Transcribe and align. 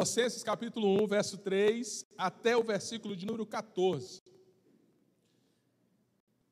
Colossenses 0.00 0.42
capítulo 0.42 1.04
1, 1.04 1.06
verso 1.06 1.36
3 1.36 2.06
até 2.16 2.56
o 2.56 2.64
versículo 2.64 3.14
de 3.14 3.26
número 3.26 3.44
14. 3.44 4.22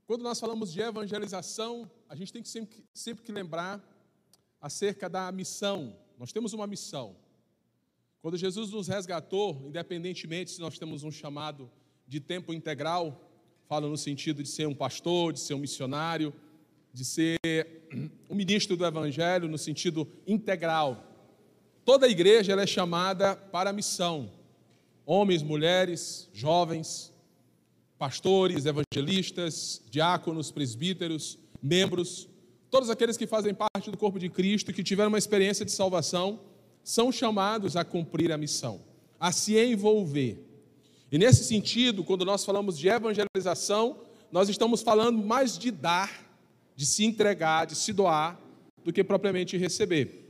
Quando 0.07 0.21
nós 0.21 0.39
falamos 0.39 0.71
de 0.71 0.83
evangelização, 0.83 1.91
a 2.11 2.15
gente 2.15 2.31
tem 2.31 2.43
que 2.43 2.49
sempre, 2.51 2.85
sempre 2.93 3.25
que 3.25 3.33
lembrar 3.33 3.83
acerca 4.61 5.09
da 5.09 5.33
missão. 5.33 5.97
Nós 6.19 6.31
temos 6.31 6.53
uma 6.53 6.67
missão. 6.67 7.17
Quando 8.21 8.37
Jesus 8.37 8.71
nos 8.71 8.87
resgatou, 8.87 9.63
independentemente 9.67 10.51
se 10.51 10.61
nós 10.61 10.79
temos 10.79 11.03
um 11.03 11.11
chamado 11.11 11.71
de 12.07 12.21
tempo 12.21 12.53
integral, 12.53 13.33
falo 13.67 13.89
no 13.89 13.97
sentido 13.97 14.43
de 14.43 14.49
ser 14.51 14.69
um 14.69 14.75
pastor, 14.75 15.33
de 15.33 15.41
ser 15.41 15.55
um 15.55 15.59
missionário, 15.59 16.35
de 16.93 17.03
ser 17.03 17.41
um 18.29 18.35
ministro 18.35 18.77
do 18.77 18.85
evangelho 18.85 19.49
no 19.49 19.57
sentido 19.57 20.07
integral. 20.27 21.08
Toda 21.89 22.05
a 22.05 22.11
igreja 22.11 22.53
é 22.53 22.67
chamada 22.67 23.35
para 23.35 23.71
a 23.71 23.73
missão. 23.73 24.31
Homens, 25.07 25.43
mulheres, 25.43 26.29
jovens, 26.35 27.11
pastores, 27.99 28.67
evangelistas, 28.67 29.81
diáconos, 29.91 30.51
presbíteros, 30.51 31.39
membros, 31.63 32.29
todos 32.71 32.91
aqueles 32.91 33.17
que 33.17 33.27
fazem 33.27 33.55
parte 33.55 33.91
do 33.91 33.97
corpo 33.97 34.19
de 34.19 34.29
Cristo, 34.29 34.71
que 34.71 34.83
tiveram 34.83 35.09
uma 35.09 35.17
experiência 35.17 35.65
de 35.65 35.73
salvação, 35.73 36.41
são 36.85 37.11
chamados 37.11 37.75
a 37.75 37.87
cumprir 37.87 38.31
a 38.33 38.37
missão, 38.37 38.83
a 39.19 39.33
se 39.33 39.59
envolver. 39.59 40.45
E 41.11 41.17
nesse 41.17 41.43
sentido, 41.45 42.05
quando 42.05 42.23
nós 42.23 42.45
falamos 42.45 42.79
de 42.79 42.87
evangelização, 42.87 43.97
nós 44.31 44.51
estamos 44.51 44.83
falando 44.83 45.25
mais 45.25 45.57
de 45.57 45.71
dar, 45.71 46.37
de 46.77 46.85
se 46.85 47.07
entregar, 47.07 47.67
de 47.67 47.75
se 47.75 47.95
doar, 47.95 48.39
do 48.85 48.93
que 48.93 49.03
propriamente 49.03 49.57
receber. 49.57 50.28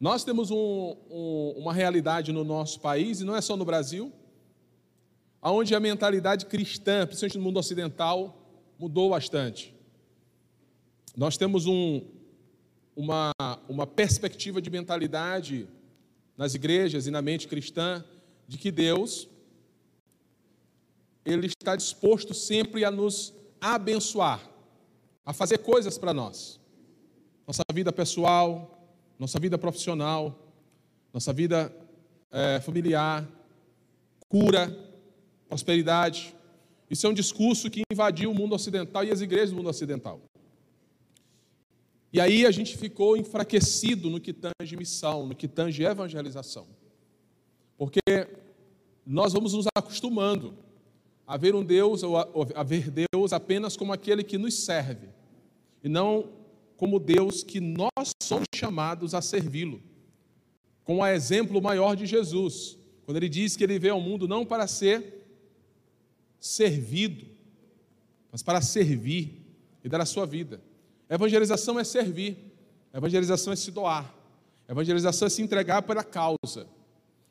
Nós 0.00 0.24
temos 0.24 0.50
um, 0.50 0.96
um, 1.10 1.54
uma 1.58 1.74
realidade 1.74 2.32
no 2.32 2.42
nosso 2.42 2.80
país, 2.80 3.20
e 3.20 3.24
não 3.24 3.36
é 3.36 3.42
só 3.42 3.54
no 3.54 3.66
Brasil, 3.66 4.10
onde 5.42 5.74
a 5.74 5.80
mentalidade 5.80 6.46
cristã, 6.46 7.06
principalmente 7.06 7.36
no 7.36 7.44
mundo 7.44 7.58
ocidental, 7.58 8.64
mudou 8.78 9.10
bastante. 9.10 9.74
Nós 11.14 11.36
temos 11.36 11.66
um, 11.66 12.02
uma, 12.96 13.30
uma 13.68 13.86
perspectiva 13.86 14.62
de 14.62 14.70
mentalidade 14.70 15.68
nas 16.34 16.54
igrejas 16.54 17.06
e 17.06 17.10
na 17.10 17.20
mente 17.20 17.46
cristã 17.46 18.02
de 18.48 18.56
que 18.56 18.70
Deus 18.70 19.28
ele 21.26 21.46
está 21.46 21.76
disposto 21.76 22.32
sempre 22.32 22.86
a 22.86 22.90
nos 22.90 23.34
abençoar, 23.60 24.40
a 25.26 25.34
fazer 25.34 25.58
coisas 25.58 25.98
para 25.98 26.14
nós. 26.14 26.58
Nossa 27.46 27.62
vida 27.74 27.92
pessoal, 27.92 28.79
nossa 29.20 29.38
vida 29.38 29.58
profissional, 29.58 30.34
nossa 31.12 31.30
vida 31.30 31.70
é, 32.32 32.58
familiar, 32.58 33.28
cura, 34.30 34.74
prosperidade. 35.46 36.34
Isso 36.88 37.06
é 37.06 37.10
um 37.10 37.12
discurso 37.12 37.70
que 37.70 37.82
invadiu 37.92 38.30
o 38.30 38.34
mundo 38.34 38.54
ocidental 38.54 39.04
e 39.04 39.10
as 39.10 39.20
igrejas 39.20 39.50
do 39.50 39.56
mundo 39.56 39.68
ocidental. 39.68 40.22
E 42.10 42.18
aí 42.18 42.46
a 42.46 42.50
gente 42.50 42.78
ficou 42.78 43.14
enfraquecido 43.14 44.08
no 44.08 44.18
que 44.18 44.32
tange 44.32 44.74
missão, 44.74 45.26
no 45.26 45.36
que 45.36 45.46
tange 45.46 45.84
evangelização. 45.84 46.66
Porque 47.76 48.00
nós 49.04 49.34
vamos 49.34 49.52
nos 49.52 49.66
acostumando 49.76 50.56
a 51.26 51.36
ver 51.36 51.54
um 51.54 51.62
Deus, 51.62 52.02
ou 52.02 52.16
a 52.16 52.62
ver 52.62 52.90
Deus 52.90 53.34
apenas 53.34 53.76
como 53.76 53.92
aquele 53.92 54.24
que 54.24 54.38
nos 54.38 54.64
serve, 54.64 55.10
e 55.84 55.90
não 55.90 56.39
como 56.80 56.98
Deus 56.98 57.44
que 57.44 57.60
nós 57.60 58.14
somos 58.22 58.46
chamados 58.54 59.14
a 59.14 59.20
servi-lo. 59.20 59.82
Com 60.82 61.00
o 61.00 61.06
exemplo 61.06 61.60
maior 61.60 61.94
de 61.94 62.06
Jesus, 62.06 62.78
quando 63.04 63.18
ele 63.18 63.28
diz 63.28 63.54
que 63.54 63.62
ele 63.62 63.78
veio 63.78 63.92
ao 63.92 64.00
mundo 64.00 64.26
não 64.26 64.46
para 64.46 64.66
ser 64.66 65.26
servido, 66.38 67.26
mas 68.32 68.42
para 68.42 68.62
servir 68.62 69.44
e 69.84 69.90
dar 69.90 70.00
a 70.00 70.06
sua 70.06 70.24
vida. 70.24 70.58
Evangelização 71.10 71.78
é 71.78 71.84
servir, 71.84 72.50
evangelização 72.94 73.52
é 73.52 73.56
se 73.56 73.70
doar, 73.70 74.14
evangelização 74.66 75.26
é 75.26 75.28
se 75.28 75.42
entregar 75.42 75.82
pela 75.82 76.02
causa. 76.02 76.66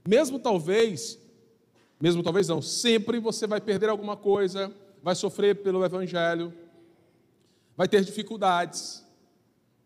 Mesmo 0.08 0.38
talvez, 0.38 1.18
mesmo 2.00 2.22
talvez 2.22 2.48
não, 2.48 2.62
sempre 2.62 3.18
você 3.18 3.48
vai 3.48 3.60
perder 3.60 3.90
alguma 3.90 4.16
coisa, 4.16 4.72
vai 5.02 5.16
sofrer 5.16 5.56
pelo 5.64 5.84
evangelho, 5.84 6.54
vai 7.76 7.88
ter 7.88 8.06
dificuldades, 8.06 9.09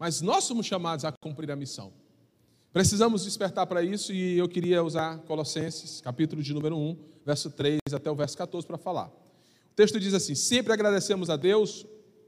mas 0.04 0.20
nós 0.20 0.44
somos 0.44 0.66
chamados 0.66 1.06
a 1.06 1.14
cumprir 1.14 1.50
a 1.50 1.56
missão. 1.56 1.94
Precisamos 2.74 3.24
despertar 3.24 3.66
para 3.66 3.82
isso 3.82 4.12
e 4.12 4.38
eu 4.38 4.50
queria 4.50 4.84
usar 4.84 5.20
Colossenses, 5.20 6.02
capítulo 6.02 6.44
de 6.44 6.54
número 6.54 6.76
1, 6.76 6.98
verso 7.26 7.50
3 7.50 7.80
até 7.94 8.12
o 8.12 8.16
verso 8.16 8.38
14 8.38 8.68
para 8.68 8.78
falar. 8.78 9.08
O 9.08 9.74
texto 9.74 9.98
diz 10.02 10.14
assim: 10.14 10.36
Sempre 10.36 10.74
agradecemos 10.74 11.30
a 11.30 11.38
Deus, 11.38 11.86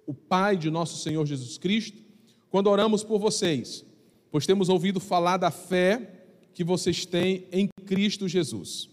o 0.07 0.13
Pai 0.13 0.55
de 0.55 0.71
nosso 0.71 0.95
Senhor 1.03 1.25
Jesus 1.25 1.57
Cristo, 1.57 2.01
quando 2.49 2.67
oramos 2.67 3.03
por 3.03 3.19
vocês, 3.19 3.83
pois 4.31 4.45
temos 4.45 4.69
ouvido 4.69 5.01
falar 5.01 5.35
da 5.35 5.51
fé 5.51 6.27
que 6.53 6.63
vocês 6.63 7.05
têm 7.05 7.45
em 7.51 7.67
Cristo 7.85 8.25
Jesus 8.25 8.89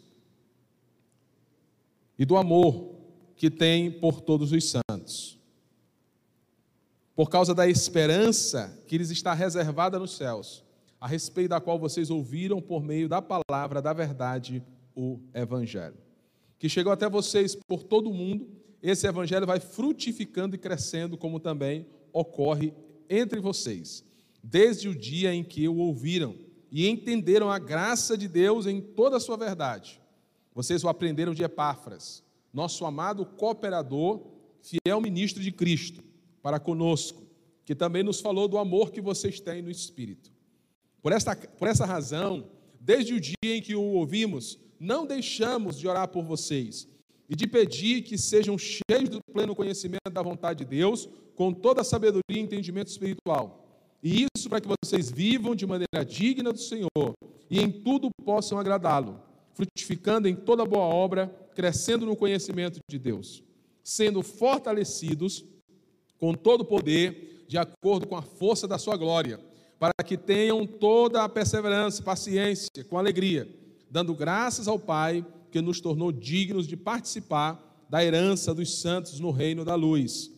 e 2.18 2.24
do 2.24 2.36
amor 2.36 2.96
que 3.36 3.48
têm 3.48 3.92
por 3.92 4.20
todos 4.20 4.50
os 4.50 4.68
santos 4.68 4.81
por 7.14 7.28
causa 7.28 7.54
da 7.54 7.68
esperança 7.68 8.82
que 8.86 8.96
lhes 8.96 9.10
está 9.10 9.34
reservada 9.34 9.98
nos 9.98 10.16
céus, 10.16 10.64
a 11.00 11.06
respeito 11.06 11.50
da 11.50 11.60
qual 11.60 11.78
vocês 11.78 12.10
ouviram 12.10 12.60
por 12.60 12.82
meio 12.82 13.08
da 13.08 13.20
palavra 13.20 13.82
da 13.82 13.92
verdade 13.92 14.62
o 14.94 15.20
Evangelho. 15.34 15.96
Que 16.58 16.68
chegou 16.68 16.92
até 16.92 17.08
vocês 17.08 17.54
por 17.54 17.82
todo 17.82 18.08
o 18.08 18.14
mundo, 18.14 18.48
esse 18.82 19.06
Evangelho 19.06 19.46
vai 19.46 19.60
frutificando 19.60 20.54
e 20.54 20.58
crescendo, 20.58 21.18
como 21.18 21.38
também 21.38 21.86
ocorre 22.12 22.72
entre 23.10 23.40
vocês, 23.40 24.04
desde 24.42 24.88
o 24.88 24.94
dia 24.94 25.34
em 25.34 25.44
que 25.44 25.68
o 25.68 25.76
ouviram 25.76 26.34
e 26.70 26.88
entenderam 26.88 27.50
a 27.50 27.58
graça 27.58 28.16
de 28.16 28.26
Deus 28.26 28.66
em 28.66 28.80
toda 28.80 29.18
a 29.18 29.20
sua 29.20 29.36
verdade. 29.36 30.00
Vocês 30.54 30.82
o 30.82 30.88
aprenderam 30.88 31.34
de 31.34 31.44
Epáfras, 31.44 32.22
nosso 32.52 32.86
amado 32.86 33.26
cooperador, 33.26 34.22
fiel 34.60 35.00
ministro 35.00 35.42
de 35.42 35.52
Cristo 35.52 36.11
para 36.42 36.58
conosco, 36.58 37.22
que 37.64 37.74
também 37.74 38.02
nos 38.02 38.20
falou 38.20 38.48
do 38.48 38.58
amor 38.58 38.90
que 38.90 39.00
vocês 39.00 39.40
têm 39.40 39.62
no 39.62 39.70
Espírito. 39.70 40.30
Por 41.00 41.12
essa, 41.12 41.34
por 41.36 41.68
essa 41.68 41.86
razão, 41.86 42.50
desde 42.80 43.14
o 43.14 43.20
dia 43.20 43.36
em 43.44 43.62
que 43.62 43.74
o 43.74 43.82
ouvimos, 43.82 44.58
não 44.78 45.06
deixamos 45.06 45.78
de 45.78 45.86
orar 45.86 46.08
por 46.08 46.24
vocês 46.24 46.88
e 47.28 47.36
de 47.36 47.46
pedir 47.46 48.02
que 48.02 48.18
sejam 48.18 48.58
cheios 48.58 49.08
do 49.08 49.20
pleno 49.32 49.54
conhecimento 49.54 50.10
da 50.12 50.20
vontade 50.20 50.64
de 50.64 50.64
Deus, 50.64 51.08
com 51.34 51.52
toda 51.52 51.80
a 51.80 51.84
sabedoria 51.84 52.22
e 52.30 52.40
entendimento 52.40 52.88
espiritual. 52.88 53.62
E 54.02 54.26
isso 54.34 54.48
para 54.50 54.60
que 54.60 54.68
vocês 54.68 55.10
vivam 55.10 55.54
de 55.54 55.64
maneira 55.64 56.04
digna 56.04 56.52
do 56.52 56.58
Senhor 56.58 57.14
e 57.48 57.60
em 57.60 57.70
tudo 57.70 58.10
possam 58.24 58.58
agradá-lo, 58.58 59.20
frutificando 59.54 60.26
em 60.26 60.34
toda 60.34 60.64
boa 60.64 60.84
obra, 60.84 61.28
crescendo 61.54 62.04
no 62.04 62.16
conhecimento 62.16 62.80
de 62.90 62.98
Deus, 62.98 63.42
sendo 63.82 64.22
fortalecidos 64.22 65.44
com 66.22 66.34
todo 66.34 66.60
o 66.60 66.64
poder, 66.64 67.44
de 67.48 67.58
acordo 67.58 68.06
com 68.06 68.14
a 68.14 68.22
força 68.22 68.68
da 68.68 68.78
sua 68.78 68.96
glória, 68.96 69.40
para 69.76 70.04
que 70.06 70.16
tenham 70.16 70.64
toda 70.64 71.24
a 71.24 71.28
perseverança 71.28 72.00
paciência 72.00 72.84
com 72.88 72.96
alegria, 72.96 73.48
dando 73.90 74.14
graças 74.14 74.68
ao 74.68 74.78
Pai 74.78 75.26
que 75.50 75.60
nos 75.60 75.80
tornou 75.80 76.12
dignos 76.12 76.68
de 76.68 76.76
participar 76.76 77.84
da 77.90 78.04
herança 78.04 78.54
dos 78.54 78.78
santos 78.80 79.18
no 79.18 79.32
reino 79.32 79.64
da 79.64 79.74
luz. 79.74 80.30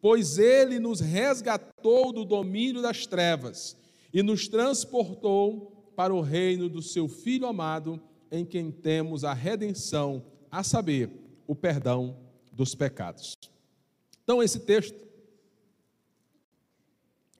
Pois 0.00 0.38
ele 0.38 0.78
nos 0.78 1.00
resgatou 1.00 2.12
do 2.12 2.24
domínio 2.24 2.80
das 2.80 3.04
trevas 3.04 3.76
e 4.14 4.22
nos 4.22 4.46
transportou 4.46 5.90
para 5.96 6.14
o 6.14 6.20
reino 6.20 6.68
do 6.68 6.80
seu 6.80 7.08
Filho 7.08 7.48
amado, 7.48 8.00
em 8.30 8.44
quem 8.44 8.70
temos 8.70 9.24
a 9.24 9.32
redenção, 9.32 10.22
a 10.48 10.62
saber, 10.62 11.10
o 11.48 11.56
perdão 11.56 12.16
dos 12.52 12.76
pecados. 12.76 13.34
Então, 14.22 14.40
esse 14.40 14.60
texto 14.60 15.02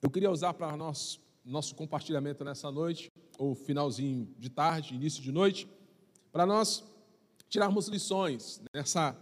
eu 0.03 0.11
queria 0.11 0.31
usar 0.31 0.53
para 0.53 0.77
nosso, 0.77 1.21
nosso 1.45 1.77
compartilhamento 1.77 2.45
nessa 2.45 2.73
noite, 2.73 3.09
ou 3.39 3.55
finalzinho 3.55 4.29
de 4.37 4.51
tarde, 4.51 4.97
início 4.97 5.23
de 5.23 5.31
noite, 5.31 5.69
para 6.33 6.45
nós 6.45 6.83
tirarmos 7.49 7.87
lições 7.87 8.61
nessa, 8.75 9.17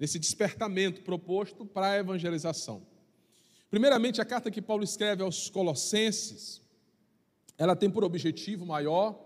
nesse 0.00 0.18
despertamento 0.18 1.02
proposto 1.02 1.64
para 1.64 1.92
a 1.92 1.98
evangelização. 1.98 2.82
Primeiramente, 3.70 4.20
a 4.20 4.24
carta 4.24 4.50
que 4.50 4.60
Paulo 4.60 4.82
escreve 4.82 5.22
aos 5.22 5.48
Colossenses, 5.48 6.60
ela 7.56 7.76
tem 7.76 7.88
por 7.88 8.02
objetivo 8.02 8.66
maior 8.66 9.24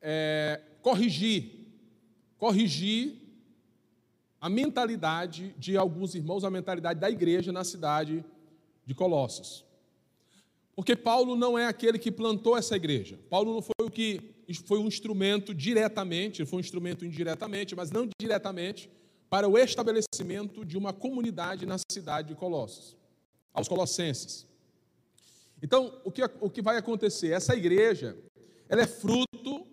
é, 0.00 0.62
corrigir, 0.80 1.68
corrigir 2.38 3.14
a 4.40 4.48
mentalidade 4.48 5.54
de 5.58 5.76
alguns 5.76 6.14
irmãos, 6.14 6.44
a 6.44 6.50
mentalidade 6.50 6.98
da 6.98 7.10
igreja 7.10 7.52
na 7.52 7.62
cidade 7.62 8.24
de 8.86 8.94
Colossos. 8.94 9.65
Porque 10.76 10.94
Paulo 10.94 11.34
não 11.34 11.58
é 11.58 11.66
aquele 11.66 11.98
que 11.98 12.12
plantou 12.12 12.56
essa 12.56 12.76
igreja. 12.76 13.18
Paulo 13.30 13.54
não 13.54 13.62
foi 13.62 13.86
o 13.86 13.90
que 13.90 14.36
foi 14.66 14.78
um 14.78 14.86
instrumento 14.86 15.54
diretamente, 15.54 16.44
foi 16.44 16.58
um 16.58 16.60
instrumento 16.60 17.04
indiretamente, 17.04 17.74
mas 17.74 17.90
não 17.90 18.06
diretamente, 18.20 18.90
para 19.30 19.48
o 19.48 19.58
estabelecimento 19.58 20.64
de 20.66 20.76
uma 20.76 20.92
comunidade 20.92 21.64
na 21.64 21.76
cidade 21.90 22.28
de 22.28 22.34
Colossos, 22.34 22.94
aos 23.52 23.66
colossenses. 23.66 24.46
Então, 25.62 25.98
o 26.04 26.12
que, 26.12 26.22
o 26.40 26.50
que 26.50 26.60
vai 26.60 26.76
acontecer? 26.76 27.32
Essa 27.32 27.56
igreja, 27.56 28.16
ela 28.68 28.82
é 28.82 28.86
fruto 28.86 29.66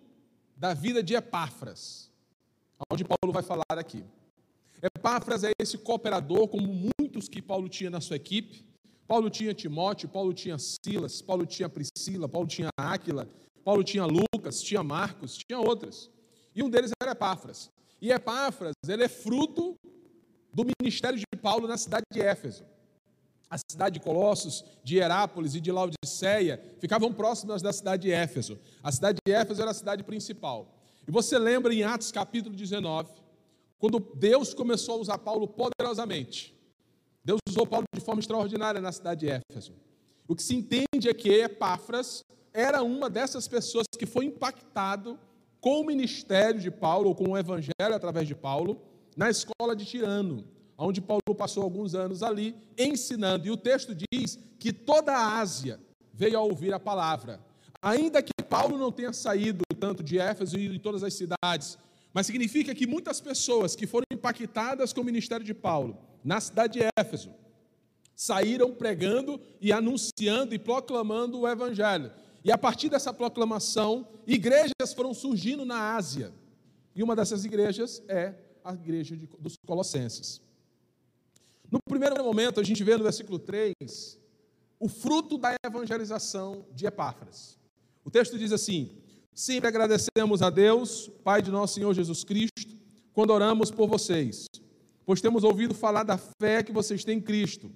da 0.56 0.74
vida 0.74 1.04
de 1.04 1.14
Epáfras, 1.14 2.10
onde 2.90 3.04
Paulo 3.04 3.34
vai 3.34 3.44
falar 3.44 3.64
aqui. 3.72 4.04
Epáfras 4.82 5.44
é 5.44 5.52
esse 5.60 5.78
cooperador, 5.78 6.48
como 6.48 6.92
muitos 7.00 7.28
que 7.28 7.42
Paulo 7.42 7.68
tinha 7.68 7.90
na 7.90 8.00
sua 8.00 8.16
equipe. 8.16 8.66
Paulo 9.14 9.30
tinha 9.30 9.54
Timóteo, 9.54 10.10
Paulo 10.10 10.34
tinha 10.34 10.58
Silas, 10.58 11.22
Paulo 11.22 11.46
tinha 11.46 11.70
Priscila, 11.70 12.28
Paulo 12.28 12.48
tinha 12.48 12.70
Áquila, 12.76 13.30
Paulo 13.64 13.84
tinha 13.84 14.08
Lucas, 14.08 14.60
tinha 14.60 14.82
Marcos, 14.82 15.38
tinha 15.38 15.60
outros. 15.60 16.10
E 16.56 16.64
um 16.64 16.68
deles 16.68 16.90
era 17.00 17.12
Epáfras. 17.12 17.70
E 18.02 18.12
Epáfras, 18.12 18.74
ele 18.88 19.04
é 19.04 19.08
fruto 19.08 19.76
do 20.52 20.66
ministério 20.82 21.20
de 21.20 21.26
Paulo 21.40 21.68
na 21.68 21.78
cidade 21.78 22.06
de 22.12 22.22
Éfeso. 22.22 22.66
A 23.48 23.60
cidade 23.70 24.00
de 24.00 24.04
Colossos, 24.04 24.66
de 24.84 24.98
Herápolis 24.98 25.54
e 25.54 25.62
de 25.62 25.72
Laodiceia 25.72 26.60
ficavam 26.80 27.14
próximas 27.14 27.62
da 27.62 27.72
cidade 27.72 28.02
de 28.02 28.12
Éfeso. 28.12 28.60
A 28.82 28.92
cidade 28.92 29.20
de 29.24 29.32
Éfeso 29.32 29.62
era 29.62 29.70
a 29.70 29.76
cidade 29.76 30.04
principal. 30.04 30.76
E 31.08 31.12
você 31.12 31.38
lembra 31.38 31.72
em 31.72 31.84
Atos 31.84 32.12
capítulo 32.12 32.56
19, 32.56 33.12
quando 33.78 34.00
Deus 34.00 34.56
começou 34.56 34.96
a 34.96 35.02
usar 35.02 35.18
Paulo 35.20 35.48
poderosamente. 35.48 36.53
Deus 37.26 37.40
usou 37.48 37.66
Paulo 37.66 37.86
de 37.96 38.02
forma 38.02 38.20
extraordinária 38.20 38.82
na 38.82 38.92
cidade 38.92 39.22
de 39.22 39.30
Éfeso. 39.30 39.74
O 40.28 40.36
que 40.36 40.44
se 40.44 40.56
entende 40.56 41.08
é 41.08 41.14
que 41.14 41.30
Epáfras 41.30 42.22
era 42.54 42.84
uma 42.84 43.10
dessas 43.10 43.48
pessoas 43.48 43.86
que 43.98 44.06
foi 44.06 44.26
impactado 44.26 45.18
com 45.62 45.80
o 45.80 45.86
ministério 45.86 46.60
de 46.60 46.70
Paulo, 46.70 47.08
ou 47.08 47.16
com 47.16 47.30
o 47.30 47.38
evangelho 47.38 47.96
através 47.96 48.28
de 48.28 48.36
Paulo, 48.36 48.82
na 49.16 49.30
escola 49.30 49.74
de 49.74 49.86
Tirano, 49.86 50.44
onde 50.78 51.00
Paulo 51.00 51.22
passou 51.38 51.64
alguns 51.64 51.96
anos 51.96 52.22
ali 52.22 52.56
ensinando. 52.78 53.48
E 53.48 53.52
o 53.52 53.56
texto 53.56 53.96
diz 53.96 54.38
que 54.60 54.74
toda 54.74 55.14
a 55.14 55.40
Ásia 55.40 55.80
veio 56.14 56.38
a 56.38 56.42
ouvir 56.42 56.74
a 56.74 56.80
palavra. 56.80 57.40
Ainda 57.82 58.22
que 58.22 58.32
Paulo 58.50 58.78
não 58.78 58.92
tenha 58.92 59.14
saído 59.14 59.64
tanto 59.80 60.04
de 60.04 60.20
Éfeso 60.20 60.58
e 60.58 60.68
de 60.68 60.80
todas 60.80 61.04
as 61.04 61.14
cidades, 61.14 61.78
mas 62.14 62.26
significa 62.26 62.76
que 62.76 62.86
muitas 62.86 63.22
pessoas 63.22 63.76
que 63.76 63.88
foram 63.88 64.06
impactadas 64.12 64.92
com 64.92 65.02
o 65.02 65.06
ministério 65.06 65.46
de 65.46 65.54
Paulo 65.54 65.98
na 66.24 66.40
cidade 66.40 66.80
de 66.80 66.86
Éfeso 66.98 67.32
saíram 68.16 68.74
pregando 68.74 69.40
e 69.60 69.72
anunciando 69.72 70.54
e 70.54 70.60
proclamando 70.60 71.42
o 71.42 71.48
evangelho. 71.48 72.12
E 72.44 72.52
a 72.52 72.58
partir 72.58 72.90
dessa 72.90 73.14
proclamação, 73.14 74.08
igrejas 74.28 74.94
foram 74.96 75.14
surgindo 75.14 75.66
na 75.66 75.96
Ásia. 75.96 76.34
E 76.96 77.02
uma 77.02 77.16
dessas 77.16 77.44
igrejas 77.44 78.04
é 78.08 78.36
a 78.64 78.74
igreja 78.74 79.16
de, 79.18 79.28
dos 79.40 79.56
Colossenses. 79.66 80.42
No 81.72 81.80
primeiro 81.90 82.24
momento, 82.24 82.60
a 82.60 82.64
gente 82.64 82.84
vê 82.84 82.96
no 82.96 83.04
versículo 83.04 83.40
3 83.40 83.74
o 84.80 84.88
fruto 84.88 85.38
da 85.38 85.56
evangelização 85.66 86.66
de 86.74 86.86
Epáfras. 86.86 87.58
O 88.06 88.12
texto 88.12 88.38
diz 88.38 88.52
assim: 88.52 88.92
Sempre 89.34 89.70
agradecemos 89.70 90.42
a 90.42 90.50
Deus, 90.50 91.10
Pai 91.24 91.42
de 91.42 91.50
nosso 91.50 91.76
Senhor 91.76 91.94
Jesus 91.94 92.24
Cristo, 92.24 92.78
quando 93.14 93.32
oramos 93.32 93.72
por 93.72 93.88
vocês, 93.88 94.46
pois 95.06 95.22
temos 95.22 95.44
ouvido 95.44 95.74
falar 95.74 96.04
da 96.04 96.18
fé 96.18 96.64
que 96.64 96.72
vocês 96.72 97.04
têm 97.04 97.18
em 97.18 97.22
Cristo, 97.22 97.72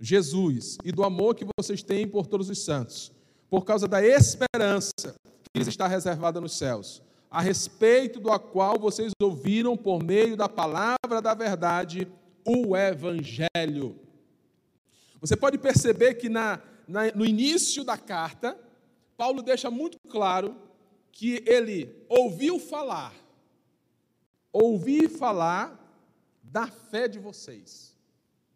Jesus, 0.00 0.76
e 0.84 0.92
do 0.92 1.04
amor 1.04 1.34
que 1.34 1.46
vocês 1.58 1.82
têm 1.82 2.06
por 2.08 2.26
todos 2.26 2.50
os 2.50 2.64
santos, 2.64 3.12
por 3.48 3.64
causa 3.64 3.86
da 3.86 4.04
esperança 4.04 5.14
que 5.52 5.58
lhes 5.58 5.68
está 5.68 5.86
reservada 5.86 6.40
nos 6.40 6.56
céus, 6.56 7.02
a 7.30 7.40
respeito 7.40 8.20
do 8.20 8.38
qual 8.38 8.78
vocês 8.78 9.12
ouviram 9.20 9.76
por 9.76 10.02
meio 10.02 10.36
da 10.36 10.48
palavra 10.48 11.20
da 11.22 11.34
verdade, 11.34 12.08
o 12.44 12.76
Evangelho. 12.76 13.98
Você 15.20 15.36
pode 15.36 15.58
perceber 15.58 16.14
que 16.14 16.28
na, 16.28 16.60
na, 16.86 17.10
no 17.12 17.24
início 17.24 17.84
da 17.84 17.96
carta, 17.96 18.58
Paulo 19.16 19.42
deixa 19.42 19.70
muito 19.70 19.96
claro 20.08 20.56
que 21.10 21.42
ele 21.46 22.04
ouviu 22.08 22.58
falar, 22.58 23.14
ouvi 24.52 25.08
falar 25.08 25.83
da 26.54 26.68
fé 26.68 27.08
de 27.08 27.18
vocês. 27.18 27.96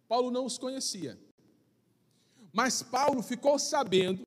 Paulo 0.09 0.31
não 0.31 0.45
os 0.45 0.57
conhecia. 0.57 1.19
Mas 2.53 2.81
Paulo 2.81 3.25
ficou 3.25 3.59
sabendo, 3.59 4.23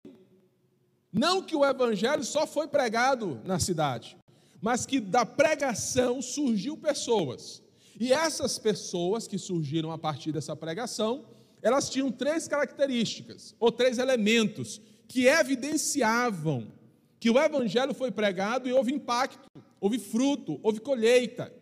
não 1.12 1.42
que 1.42 1.56
o 1.56 1.64
evangelho 1.64 2.22
só 2.26 2.46
foi 2.46 2.68
pregado 2.68 3.40
na 3.46 3.60
cidade, 3.60 4.18
mas 4.62 4.86
que 4.86 5.00
da 5.00 5.26
pregação 5.26 6.22
surgiu 6.22 6.76
pessoas. 6.76 7.64
E 7.98 8.12
essas 8.12 8.60
pessoas 8.60 9.26
que 9.26 9.38
surgiram 9.38 9.90
a 9.90 9.98
partir 9.98 10.34
dessa 10.34 10.54
pregação, 10.54 11.26
elas 11.62 11.90
tinham 11.90 12.12
três 12.12 12.50
características, 12.50 13.56
ou 13.58 13.72
três 13.72 13.98
elementos, 13.98 14.82
que 15.08 15.28
evidenciavam 15.28 16.74
que 17.22 17.30
o 17.30 17.40
evangelho 17.40 17.94
foi 17.94 18.12
pregado 18.12 18.68
e 18.68 18.74
houve 18.74 18.92
impacto, 18.92 19.48
houve 19.80 19.98
fruto, 19.98 20.60
houve 20.62 20.82
colheita. 20.82 21.54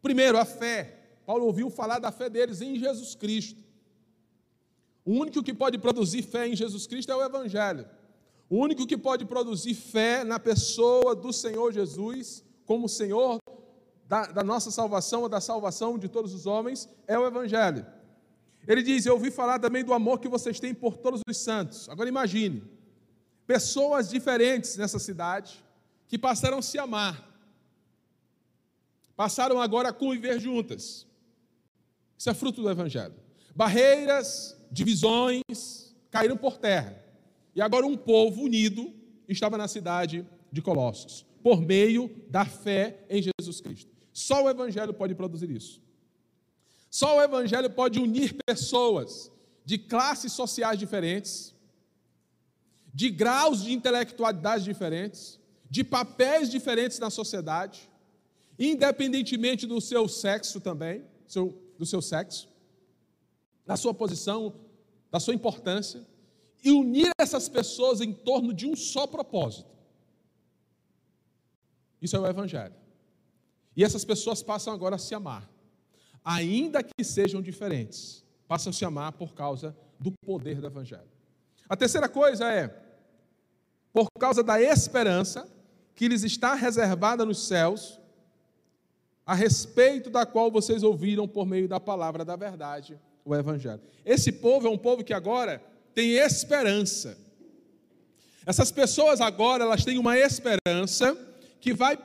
Primeiro, 0.00 0.38
a 0.38 0.46
fé. 0.46 0.97
Paulo 1.28 1.44
ouviu 1.44 1.68
falar 1.68 1.98
da 1.98 2.10
fé 2.10 2.30
deles 2.30 2.62
em 2.62 2.78
Jesus 2.78 3.14
Cristo. 3.14 3.62
O 5.04 5.12
único 5.12 5.42
que 5.42 5.52
pode 5.52 5.76
produzir 5.76 6.22
fé 6.22 6.48
em 6.48 6.56
Jesus 6.56 6.86
Cristo 6.86 7.12
é 7.12 7.14
o 7.14 7.22
evangelho. 7.22 7.86
O 8.48 8.56
único 8.56 8.86
que 8.86 8.96
pode 8.96 9.26
produzir 9.26 9.74
fé 9.74 10.24
na 10.24 10.38
pessoa 10.40 11.14
do 11.14 11.30
Senhor 11.30 11.70
Jesus, 11.70 12.42
como 12.64 12.88
Senhor 12.88 13.38
da, 14.06 14.24
da, 14.28 14.42
nossa 14.42 14.70
salvação 14.70 15.20
ou 15.20 15.28
da 15.28 15.38
salvação 15.38 15.98
de 15.98 16.08
todos 16.08 16.32
os 16.32 16.46
homens, 16.46 16.88
é 17.06 17.18
o 17.18 17.26
Evangelho. 17.26 17.84
Ele 18.66 18.82
diz: 18.82 19.04
Eu 19.04 19.12
ouvi 19.12 19.30
falar 19.30 19.58
também 19.58 19.84
do 19.84 19.92
amor 19.92 20.20
que 20.20 20.28
vocês 20.28 20.58
têm 20.58 20.72
por 20.72 20.96
todos 20.96 21.20
os 21.28 21.36
santos. 21.36 21.90
Agora 21.90 22.08
imagine, 22.08 22.64
pessoas 23.46 24.08
diferentes 24.08 24.78
nessa 24.78 24.98
cidade 24.98 25.62
que 26.06 26.16
passaram 26.16 26.56
a 26.56 26.62
se 26.62 26.78
amar, 26.78 27.22
passaram 29.14 29.60
agora 29.60 29.90
a 29.90 29.92
conviver 29.92 30.40
juntas. 30.40 31.06
Isso 32.18 32.28
é 32.28 32.34
fruto 32.34 32.60
do 32.60 32.68
Evangelho. 32.68 33.14
Barreiras, 33.54 34.56
divisões 34.70 35.94
caíram 36.10 36.36
por 36.36 36.58
terra. 36.58 37.00
E 37.54 37.60
agora 37.62 37.86
um 37.86 37.96
povo 37.96 38.42
unido 38.42 38.92
estava 39.28 39.56
na 39.56 39.68
cidade 39.68 40.26
de 40.50 40.60
Colossos, 40.60 41.24
por 41.42 41.60
meio 41.60 42.10
da 42.28 42.44
fé 42.44 43.04
em 43.08 43.22
Jesus 43.22 43.60
Cristo. 43.60 43.90
Só 44.12 44.44
o 44.44 44.50
Evangelho 44.50 44.92
pode 44.92 45.14
produzir 45.14 45.50
isso. 45.50 45.80
Só 46.90 47.18
o 47.18 47.22
Evangelho 47.22 47.70
pode 47.70 48.00
unir 48.00 48.34
pessoas 48.44 49.30
de 49.64 49.78
classes 49.78 50.32
sociais 50.32 50.78
diferentes, 50.78 51.54
de 52.92 53.10
graus 53.10 53.62
de 53.62 53.72
intelectualidade 53.72 54.64
diferentes, 54.64 55.38
de 55.70 55.84
papéis 55.84 56.50
diferentes 56.50 56.98
na 56.98 57.10
sociedade, 57.10 57.88
independentemente 58.58 59.66
do 59.66 59.80
seu 59.80 60.08
sexo 60.08 60.60
também, 60.60 61.04
do 61.78 61.86
seu 61.86 62.02
sexo, 62.02 62.48
da 63.64 63.76
sua 63.76 63.94
posição, 63.94 64.54
da 65.10 65.20
sua 65.20 65.34
importância, 65.34 66.04
e 66.62 66.72
unir 66.72 67.10
essas 67.18 67.48
pessoas 67.48 68.00
em 68.00 68.12
torno 68.12 68.52
de 68.52 68.66
um 68.66 68.74
só 68.74 69.06
propósito. 69.06 69.70
Isso 72.02 72.16
é 72.16 72.18
o 72.18 72.26
Evangelho. 72.26 72.74
E 73.76 73.84
essas 73.84 74.04
pessoas 74.04 74.42
passam 74.42 74.72
agora 74.72 74.96
a 74.96 74.98
se 74.98 75.14
amar, 75.14 75.48
ainda 76.24 76.82
que 76.82 77.04
sejam 77.04 77.40
diferentes, 77.40 78.24
passam 78.48 78.70
a 78.70 78.72
se 78.72 78.84
amar 78.84 79.12
por 79.12 79.34
causa 79.34 79.76
do 80.00 80.12
poder 80.24 80.60
do 80.60 80.66
Evangelho. 80.66 81.08
A 81.68 81.76
terceira 81.76 82.08
coisa 82.08 82.52
é, 82.52 82.68
por 83.92 84.08
causa 84.18 84.42
da 84.42 84.60
esperança 84.60 85.48
que 85.94 86.08
lhes 86.08 86.22
está 86.22 86.54
reservada 86.54 87.24
nos 87.24 87.46
céus, 87.46 88.00
a 89.28 89.34
respeito 89.34 90.08
da 90.08 90.24
qual 90.24 90.50
vocês 90.50 90.82
ouviram 90.82 91.28
por 91.28 91.44
meio 91.44 91.68
da 91.68 91.78
palavra 91.78 92.24
da 92.24 92.34
verdade, 92.34 92.98
o 93.22 93.34
Evangelho. 93.34 93.82
Esse 94.02 94.32
povo 94.32 94.66
é 94.66 94.70
um 94.70 94.78
povo 94.78 95.04
que 95.04 95.12
agora 95.12 95.62
tem 95.94 96.12
esperança. 96.12 97.18
Essas 98.46 98.72
pessoas 98.72 99.20
agora, 99.20 99.64
elas 99.64 99.84
têm 99.84 99.98
uma 99.98 100.16
esperança 100.16 101.14
que 101.60 101.74
vai 101.74 101.98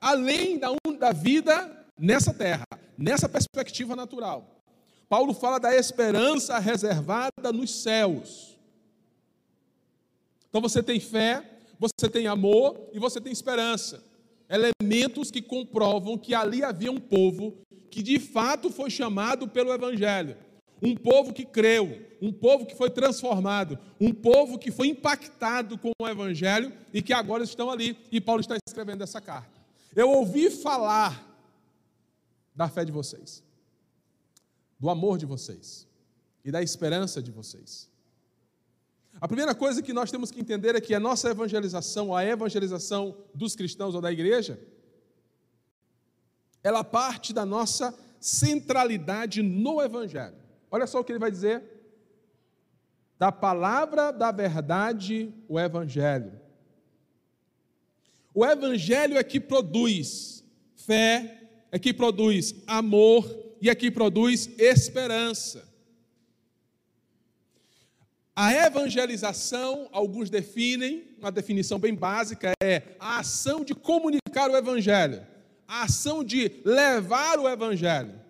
além 0.00 0.58
da, 0.58 0.68
da 0.98 1.12
vida 1.12 1.84
nessa 1.98 2.32
terra, 2.32 2.64
nessa 2.96 3.28
perspectiva 3.28 3.94
natural. 3.94 4.62
Paulo 5.06 5.34
fala 5.34 5.60
da 5.60 5.76
esperança 5.76 6.58
reservada 6.58 7.52
nos 7.52 7.82
céus. 7.82 8.58
Então 10.48 10.62
você 10.62 10.82
tem 10.82 10.98
fé, 10.98 11.44
você 11.78 12.08
tem 12.10 12.26
amor 12.26 12.88
e 12.90 12.98
você 12.98 13.20
tem 13.20 13.30
esperança. 13.30 14.02
Elementos 14.50 15.30
que 15.30 15.40
comprovam 15.40 16.18
que 16.18 16.34
ali 16.34 16.64
havia 16.64 16.90
um 16.90 16.98
povo 16.98 17.56
que 17.88 18.02
de 18.02 18.18
fato 18.18 18.70
foi 18.70 18.90
chamado 18.90 19.46
pelo 19.46 19.72
Evangelho. 19.72 20.36
Um 20.82 20.96
povo 20.96 21.32
que 21.32 21.44
creu, 21.44 22.08
Um 22.22 22.32
povo 22.32 22.66
que 22.66 22.74
foi 22.74 22.90
transformado, 22.90 23.78
um 23.98 24.12
povo 24.12 24.58
que 24.58 24.70
foi 24.70 24.88
impactado 24.88 25.78
com 25.78 25.90
o 25.98 26.06
Evangelho 26.06 26.72
e 26.92 27.00
que 27.00 27.12
agora 27.12 27.44
estão 27.44 27.70
ali. 27.70 27.96
E 28.12 28.20
Paulo 28.20 28.40
está 28.40 28.56
escrevendo 28.66 29.02
essa 29.02 29.20
carta. 29.20 29.58
Eu 29.96 30.10
ouvi 30.10 30.50
falar 30.50 31.26
da 32.54 32.68
fé 32.68 32.84
de 32.84 32.92
vocês, 32.92 33.42
do 34.78 34.90
amor 34.90 35.16
de 35.16 35.24
vocês 35.26 35.88
e 36.44 36.50
da 36.50 36.62
esperança 36.62 37.22
de 37.22 37.30
vocês. 37.30 37.89
A 39.18 39.26
primeira 39.26 39.54
coisa 39.54 39.82
que 39.82 39.92
nós 39.92 40.10
temos 40.10 40.30
que 40.30 40.40
entender 40.40 40.74
é 40.74 40.80
que 40.80 40.94
a 40.94 41.00
nossa 41.00 41.30
evangelização, 41.30 42.14
a 42.14 42.24
evangelização 42.24 43.16
dos 43.34 43.56
cristãos 43.56 43.94
ou 43.94 44.00
da 44.00 44.12
igreja, 44.12 44.60
ela 46.62 46.84
parte 46.84 47.32
da 47.32 47.46
nossa 47.46 47.94
centralidade 48.20 49.42
no 49.42 49.80
Evangelho. 49.80 50.36
Olha 50.70 50.86
só 50.86 51.00
o 51.00 51.04
que 51.04 51.12
ele 51.12 51.18
vai 51.18 51.30
dizer. 51.30 51.62
Da 53.18 53.32
palavra 53.32 54.12
da 54.12 54.30
verdade, 54.30 55.32
o 55.48 55.58
Evangelho. 55.58 56.38
O 58.34 58.44
Evangelho 58.44 59.18
é 59.18 59.24
que 59.24 59.40
produz 59.40 60.44
fé, 60.76 61.48
é 61.72 61.78
que 61.78 61.92
produz 61.92 62.54
amor 62.66 63.28
e 63.60 63.68
é 63.68 63.74
que 63.74 63.90
produz 63.90 64.48
esperança. 64.58 65.69
A 68.34 68.52
evangelização, 68.52 69.88
alguns 69.92 70.30
definem, 70.30 71.04
uma 71.18 71.32
definição 71.32 71.78
bem 71.78 71.94
básica, 71.94 72.52
é 72.62 72.94
a 72.98 73.18
ação 73.18 73.64
de 73.64 73.74
comunicar 73.74 74.50
o 74.50 74.56
Evangelho 74.56 75.26
a 75.70 75.84
ação 75.84 76.24
de 76.24 76.60
levar 76.64 77.38
o 77.38 77.48
Evangelho. 77.48 78.20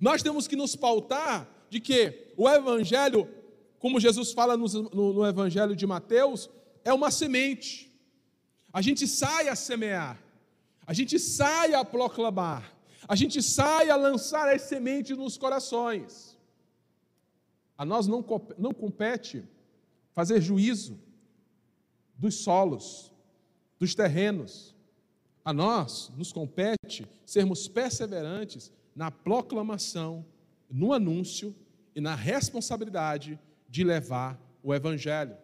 Nós 0.00 0.22
temos 0.22 0.48
que 0.48 0.56
nos 0.56 0.74
pautar 0.74 1.46
de 1.68 1.78
que 1.78 2.32
o 2.38 2.48
Evangelho, 2.48 3.28
como 3.78 4.00
Jesus 4.00 4.32
fala 4.32 4.56
no, 4.56 4.66
no, 4.66 5.12
no 5.12 5.26
Evangelho 5.26 5.76
de 5.76 5.86
Mateus, 5.86 6.48
é 6.82 6.92
uma 6.92 7.10
semente. 7.10 7.94
A 8.72 8.80
gente 8.80 9.06
sai 9.06 9.50
a 9.50 9.54
semear, 9.54 10.18
a 10.86 10.94
gente 10.94 11.18
sai 11.18 11.74
a 11.74 11.84
proclamar, 11.84 12.74
a 13.06 13.14
gente 13.14 13.42
sai 13.42 13.90
a 13.90 13.96
lançar 13.96 14.48
as 14.48 14.62
sementes 14.62 15.14
nos 15.18 15.36
corações. 15.36 16.33
A 17.76 17.84
nós 17.84 18.06
não, 18.06 18.24
não 18.58 18.72
compete 18.72 19.44
fazer 20.12 20.40
juízo 20.40 20.98
dos 22.16 22.36
solos, 22.36 23.12
dos 23.78 23.94
terrenos, 23.94 24.74
a 25.44 25.52
nós 25.52 26.10
nos 26.16 26.32
compete 26.32 27.06
sermos 27.26 27.68
perseverantes 27.68 28.72
na 28.94 29.10
proclamação, 29.10 30.24
no 30.70 30.92
anúncio 30.92 31.54
e 31.94 32.00
na 32.00 32.14
responsabilidade 32.14 33.38
de 33.68 33.84
levar 33.84 34.40
o 34.62 34.74
Evangelho. 34.74 35.36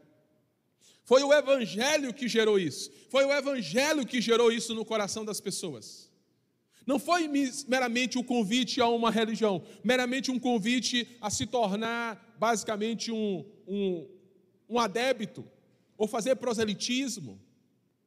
Foi 1.05 1.23
o 1.23 1.33
Evangelho 1.33 2.15
que 2.15 2.29
gerou 2.29 2.59
isso. 2.59 2.91
Foi 3.11 3.25
o 3.25 3.33
Evangelho 3.33 4.07
que 4.07 4.21
gerou 4.21 4.51
isso 4.51 4.75
no 4.75 4.85
coração 4.85 5.25
das 5.25 5.41
pessoas. 5.41 6.10
Não 6.87 6.99
foi 6.99 7.29
meramente 7.69 8.17
o 8.17 8.21
um 8.21 8.25
convite 8.25 8.81
a 8.81 8.89
uma 8.89 9.11
religião, 9.11 9.63
meramente 9.85 10.31
um 10.31 10.39
convite 10.39 11.17
a 11.21 11.31
se 11.31 11.47
tornar 11.47 12.35
basicamente 12.39 13.13
um, 13.13 13.45
um, 13.67 14.09
um 14.69 14.79
adébito 14.79 15.47
ou 15.97 16.09
fazer 16.09 16.37
proselitismo. 16.37 17.41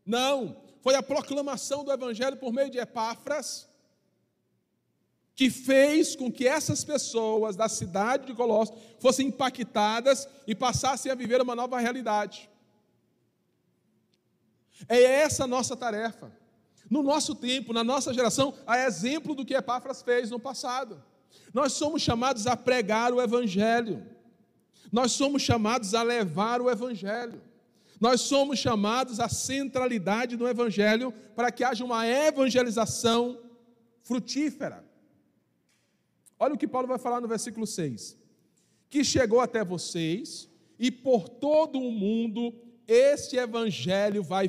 Não, 0.06 0.58
foi 0.82 0.96
a 0.96 1.04
proclamação 1.04 1.84
do 1.84 1.92
Evangelho 1.92 2.38
por 2.38 2.52
meio 2.52 2.70
de 2.70 2.78
Epáfras, 2.78 3.70
que 5.36 5.50
fez 5.50 6.16
com 6.16 6.32
que 6.32 6.48
essas 6.48 6.84
pessoas 6.84 7.56
da 7.56 7.70
cidade 7.70 8.28
de 8.28 8.34
Colossos 8.34 8.76
fossem 9.00 9.28
impactadas 9.28 10.28
e 10.46 10.54
passassem 10.54 11.12
a 11.12 11.16
viver 11.16 11.42
uma 11.42 11.56
nova 11.56 11.80
realidade. 11.80 12.50
É 14.88 15.02
essa 15.02 15.46
a 15.46 15.48
nossa 15.48 15.76
tarefa. 15.76 16.32
No 16.94 17.02
nosso 17.02 17.34
tempo, 17.34 17.74
na 17.74 17.84
nossa 17.84 18.14
geração, 18.14 18.54
a 18.68 18.78
exemplo 18.78 19.34
do 19.34 19.44
que 19.44 19.56
Epáfras 19.56 20.04
fez 20.04 20.30
no 20.30 20.40
passado. 20.40 21.04
Nós 21.52 21.74
somos 21.74 22.04
chamados 22.04 22.46
a 22.46 22.56
pregar 22.56 23.12
o 23.12 23.20
Evangelho. 23.20 24.06
Nós 24.92 25.12
somos 25.12 25.42
chamados 25.42 25.96
a 25.96 26.04
levar 26.04 26.62
o 26.62 26.70
Evangelho. 26.70 27.42
Nós 28.00 28.22
somos 28.22 28.60
chamados 28.60 29.20
à 29.20 29.28
centralidade 29.28 30.38
do 30.38 30.48
Evangelho 30.48 31.12
para 31.36 31.52
que 31.52 31.64
haja 31.64 31.84
uma 31.84 32.06
evangelização 32.06 33.40
frutífera. 34.04 34.86
Olha 36.38 36.54
o 36.54 36.58
que 36.60 36.68
Paulo 36.68 36.88
vai 36.88 37.00
falar 37.00 37.20
no 37.20 37.28
versículo 37.28 37.66
6: 37.66 38.16
Que 38.88 39.04
chegou 39.04 39.42
até 39.42 39.64
vocês, 39.64 40.48
e 40.78 40.92
por 40.92 41.28
todo 41.28 41.80
o 41.80 41.92
mundo 41.92 42.54
este 42.88 43.36
Evangelho 43.36 44.22
vai 44.22 44.48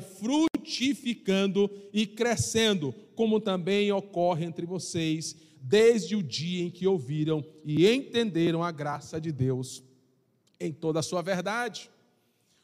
frutificando 0.65 1.69
e 1.93 2.07
crescendo, 2.07 2.93
como 3.15 3.39
também 3.39 3.91
ocorre 3.91 4.43
entre 4.43 4.65
vocês, 4.65 5.35
desde 5.61 6.15
o 6.15 6.23
dia 6.23 6.63
em 6.63 6.69
que 6.69 6.87
ouviram 6.87 7.45
e 7.63 7.87
entenderam 7.87 8.63
a 8.63 8.71
graça 8.71 9.21
de 9.21 9.31
Deus 9.31 9.83
em 10.59 10.71
toda 10.71 10.99
a 10.99 11.03
sua 11.03 11.21
verdade. 11.21 11.89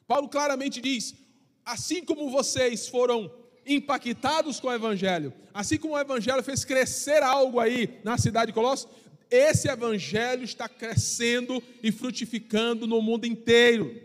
Paulo 0.08 0.28
claramente 0.28 0.82
diz: 0.82 1.16
assim 1.64 2.04
como 2.04 2.30
vocês 2.30 2.88
foram 2.88 3.32
impactados 3.66 4.60
com 4.60 4.68
o 4.68 4.74
Evangelho, 4.74 5.34
assim 5.54 5.78
como 5.78 5.94
o 5.94 6.00
Evangelho 6.00 6.44
fez 6.44 6.66
crescer 6.66 7.22
algo 7.22 7.60
aí 7.60 8.00
na 8.04 8.18
cidade 8.18 8.48
de 8.48 8.54
Colossos, 8.54 8.90
esse 9.30 9.70
Evangelho 9.70 10.44
está 10.44 10.68
crescendo 10.68 11.64
e 11.82 11.92
frutificando 11.92 12.86
no 12.86 13.02
mundo 13.02 13.26
inteiro. 13.26 13.96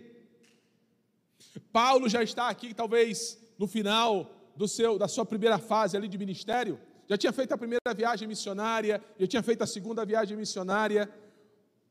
Paulo 1.73 2.09
já 2.09 2.23
está 2.23 2.49
aqui, 2.49 2.73
talvez 2.73 3.39
no 3.59 3.67
final 3.67 4.31
do 4.57 4.67
seu, 4.67 4.99
da 4.99 5.09
sua 5.09 5.25
primeira 5.25 5.59
fase 5.59 5.97
ali 5.97 6.09
de 6.09 6.19
ministério, 6.19 6.81
já 7.09 7.17
tinha 7.17 7.33
feito 7.33 7.53
a 7.53 7.59
primeira 7.59 7.95
viagem 7.95 8.27
missionária, 8.27 9.03
já 9.19 9.27
tinha 9.27 9.43
feito 9.43 9.63
a 9.63 9.67
segunda 9.67 10.05
viagem 10.05 10.37
missionária. 10.37 11.09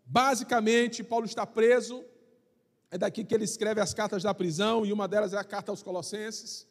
Basicamente, 0.06 1.04
Paulo 1.04 1.26
está 1.26 1.46
preso, 1.46 2.04
é 2.92 2.98
daqui 2.98 3.24
que 3.24 3.34
ele 3.34 3.46
escreve 3.46 3.80
as 3.82 3.94
cartas 3.94 4.24
da 4.24 4.34
prisão, 4.34 4.86
e 4.86 4.92
uma 4.92 5.08
delas 5.08 5.34
é 5.34 5.38
a 5.38 5.44
carta 5.44 5.72
aos 5.72 5.82
Colossenses. 5.82 6.68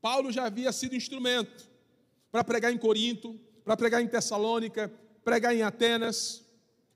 Paulo 0.00 0.32
já 0.32 0.46
havia 0.46 0.72
sido 0.72 0.96
instrumento 0.96 1.70
para 2.30 2.42
pregar 2.42 2.72
em 2.72 2.78
Corinto, 2.78 3.38
para 3.64 3.76
pregar 3.76 4.02
em 4.02 4.08
Tessalônica, 4.08 4.90
pregar 5.22 5.54
em 5.54 5.62
Atenas, 5.62 6.44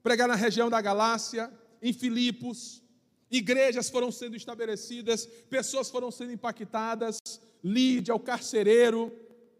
pregar 0.02 0.26
na 0.26 0.34
região 0.34 0.68
da 0.70 0.80
Galácia, 0.80 1.52
em 1.80 1.92
Filipos. 1.92 2.82
Igrejas 3.30 3.90
foram 3.90 4.12
sendo 4.12 4.36
estabelecidas, 4.36 5.26
pessoas 5.50 5.90
foram 5.90 6.10
sendo 6.10 6.32
impactadas, 6.32 7.18
Lídia, 7.62 8.14
o 8.14 8.20
carcereiro, 8.20 9.12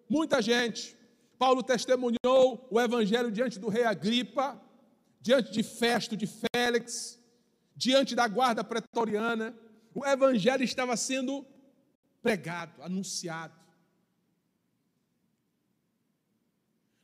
muita 0.09 0.41
gente. 0.41 0.97
Paulo 1.39 1.63
testemunhou 1.63 2.67
o 2.71 2.81
evangelho 2.81 3.31
diante 3.31 3.59
do 3.59 3.69
rei 3.69 3.85
Agripa, 3.85 4.61
diante 5.21 5.51
de 5.51 5.63
Festo, 5.63 6.17
de 6.17 6.27
Félix, 6.27 7.19
diante 7.75 8.15
da 8.15 8.29
guarda 8.29 8.63
pretoriana, 8.63 9.55
o 9.93 10.07
evangelho 10.07 10.63
estava 10.63 10.97
sendo 10.97 11.45
pregado, 12.23 12.83
anunciado. 12.83 13.55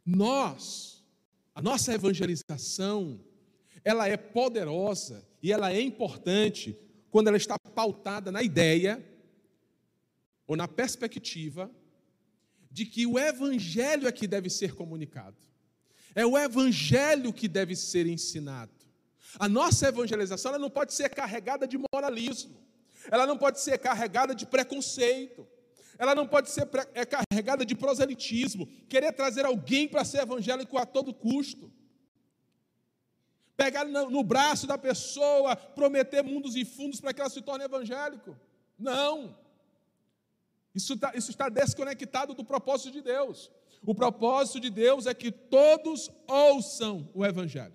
Nós, 0.04 1.04
a 1.54 1.60
nossa 1.60 1.92
evangelização, 1.92 3.20
ela 3.84 4.08
é 4.08 4.16
poderosa 4.16 5.26
e 5.42 5.52
ela 5.52 5.72
é 5.72 5.80
importante 5.80 6.78
quando 7.10 7.28
ela 7.28 7.36
está 7.36 7.58
pautada 7.58 8.30
na 8.30 8.42
ideia 8.42 9.04
ou 10.46 10.56
na 10.56 10.68
perspectiva 10.68 11.70
de 12.70 12.86
que 12.86 13.06
o 13.06 13.18
evangelho 13.18 14.06
é 14.06 14.12
que 14.12 14.26
deve 14.26 14.48
ser 14.48 14.74
comunicado. 14.74 15.36
É 16.14 16.24
o 16.24 16.38
evangelho 16.38 17.32
que 17.32 17.48
deve 17.48 17.74
ser 17.74 18.06
ensinado. 18.06 18.72
A 19.38 19.48
nossa 19.48 19.88
evangelização 19.88 20.58
não 20.58 20.70
pode 20.70 20.94
ser 20.94 21.08
carregada 21.08 21.66
de 21.66 21.78
moralismo, 21.78 22.62
ela 23.10 23.26
não 23.26 23.36
pode 23.36 23.60
ser 23.60 23.78
carregada 23.78 24.34
de 24.34 24.46
preconceito, 24.46 25.46
ela 25.98 26.14
não 26.14 26.26
pode 26.26 26.50
ser 26.50 26.68
é, 26.94 27.04
carregada 27.04 27.64
de 27.64 27.74
proselitismo, 27.74 28.66
querer 28.88 29.12
trazer 29.12 29.44
alguém 29.44 29.88
para 29.88 30.04
ser 30.04 30.18
evangélico 30.22 30.78
a 30.78 30.86
todo 30.86 31.14
custo. 31.14 31.72
Pegar 33.62 33.84
no, 33.84 34.10
no 34.10 34.24
braço 34.24 34.66
da 34.66 34.76
pessoa, 34.76 35.54
prometer 35.54 36.20
mundos 36.20 36.56
e 36.56 36.64
fundos 36.64 37.00
para 37.00 37.14
que 37.14 37.20
ela 37.20 37.30
se 37.30 37.40
torne 37.40 37.62
evangélico. 37.62 38.36
Não. 38.76 39.36
Isso, 40.74 40.96
tá, 40.96 41.12
isso 41.14 41.30
está 41.30 41.48
desconectado 41.48 42.34
do 42.34 42.44
propósito 42.44 42.90
de 42.90 43.00
Deus. 43.00 43.52
O 43.86 43.94
propósito 43.94 44.58
de 44.58 44.68
Deus 44.68 45.06
é 45.06 45.14
que 45.14 45.30
todos 45.30 46.10
ouçam 46.26 47.08
o 47.14 47.24
Evangelho. 47.24 47.74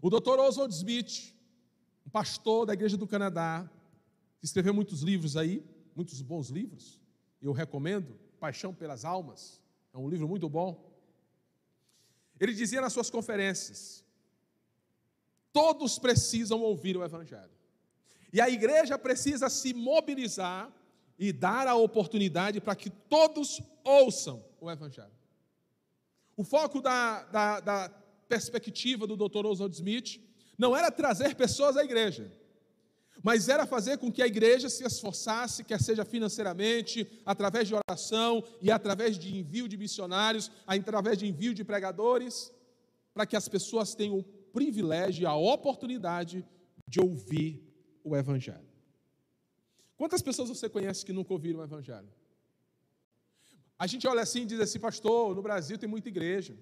O 0.00 0.08
Dr. 0.10 0.38
Oswald 0.38 0.72
Smith, 0.72 1.34
um 2.06 2.10
pastor 2.10 2.64
da 2.64 2.72
Igreja 2.72 2.96
do 2.96 3.06
Canadá, 3.06 3.68
que 4.38 4.46
escreveu 4.46 4.72
muitos 4.72 5.02
livros 5.02 5.36
aí, 5.36 5.60
muitos 5.96 6.22
bons 6.22 6.50
livros, 6.50 7.00
eu 7.42 7.50
recomendo, 7.50 8.16
Paixão 8.38 8.72
pelas 8.72 9.04
Almas, 9.04 9.60
é 9.92 9.98
um 9.98 10.08
livro 10.08 10.28
muito 10.28 10.48
bom. 10.48 10.88
Ele 12.38 12.54
dizia 12.54 12.80
nas 12.80 12.92
suas 12.92 13.10
conferências 13.10 14.06
Todos 15.52 15.98
precisam 15.98 16.60
ouvir 16.60 16.96
o 16.96 17.04
Evangelho. 17.04 17.50
E 18.32 18.40
a 18.40 18.48
igreja 18.48 18.98
precisa 18.98 19.48
se 19.48 19.72
mobilizar 19.72 20.70
e 21.18 21.32
dar 21.32 21.66
a 21.66 21.74
oportunidade 21.74 22.60
para 22.60 22.76
que 22.76 22.90
todos 22.90 23.60
ouçam 23.82 24.44
o 24.60 24.70
Evangelho. 24.70 25.10
O 26.36 26.44
foco 26.44 26.80
da, 26.80 27.24
da, 27.24 27.60
da 27.60 27.88
perspectiva 28.28 29.06
do 29.06 29.16
Dr. 29.16 29.46
Oswald 29.46 29.74
Smith 29.74 30.20
não 30.56 30.76
era 30.76 30.90
trazer 30.90 31.34
pessoas 31.34 31.76
à 31.76 31.84
igreja, 31.84 32.30
mas 33.22 33.48
era 33.48 33.66
fazer 33.66 33.98
com 33.98 34.12
que 34.12 34.22
a 34.22 34.26
igreja 34.26 34.68
se 34.68 34.84
esforçasse, 34.84 35.64
quer 35.64 35.80
seja 35.80 36.04
financeiramente, 36.04 37.10
através 37.26 37.66
de 37.66 37.74
oração 37.74 38.44
e 38.62 38.70
através 38.70 39.18
de 39.18 39.36
envio 39.36 39.66
de 39.66 39.76
missionários, 39.76 40.50
através 40.66 41.18
de 41.18 41.26
envio 41.26 41.54
de 41.54 41.64
pregadores, 41.64 42.52
para 43.12 43.26
que 43.26 43.36
as 43.36 43.48
pessoas 43.48 43.94
tenham 43.94 44.24
privilégio 44.52 45.28
a 45.28 45.36
oportunidade 45.36 46.46
de 46.86 47.00
ouvir 47.00 47.62
o 48.02 48.16
Evangelho. 48.16 48.68
Quantas 49.96 50.22
pessoas 50.22 50.48
você 50.48 50.68
conhece 50.68 51.04
que 51.04 51.12
nunca 51.12 51.32
ouviram 51.32 51.60
o 51.60 51.64
Evangelho? 51.64 52.08
A 53.78 53.86
gente 53.86 54.06
olha 54.08 54.22
assim 54.22 54.42
e 54.42 54.46
diz 54.46 54.60
assim, 54.60 54.80
pastor, 54.80 55.34
no 55.34 55.42
Brasil 55.42 55.78
tem 55.78 55.88
muita 55.88 56.08
igreja. 56.08 56.56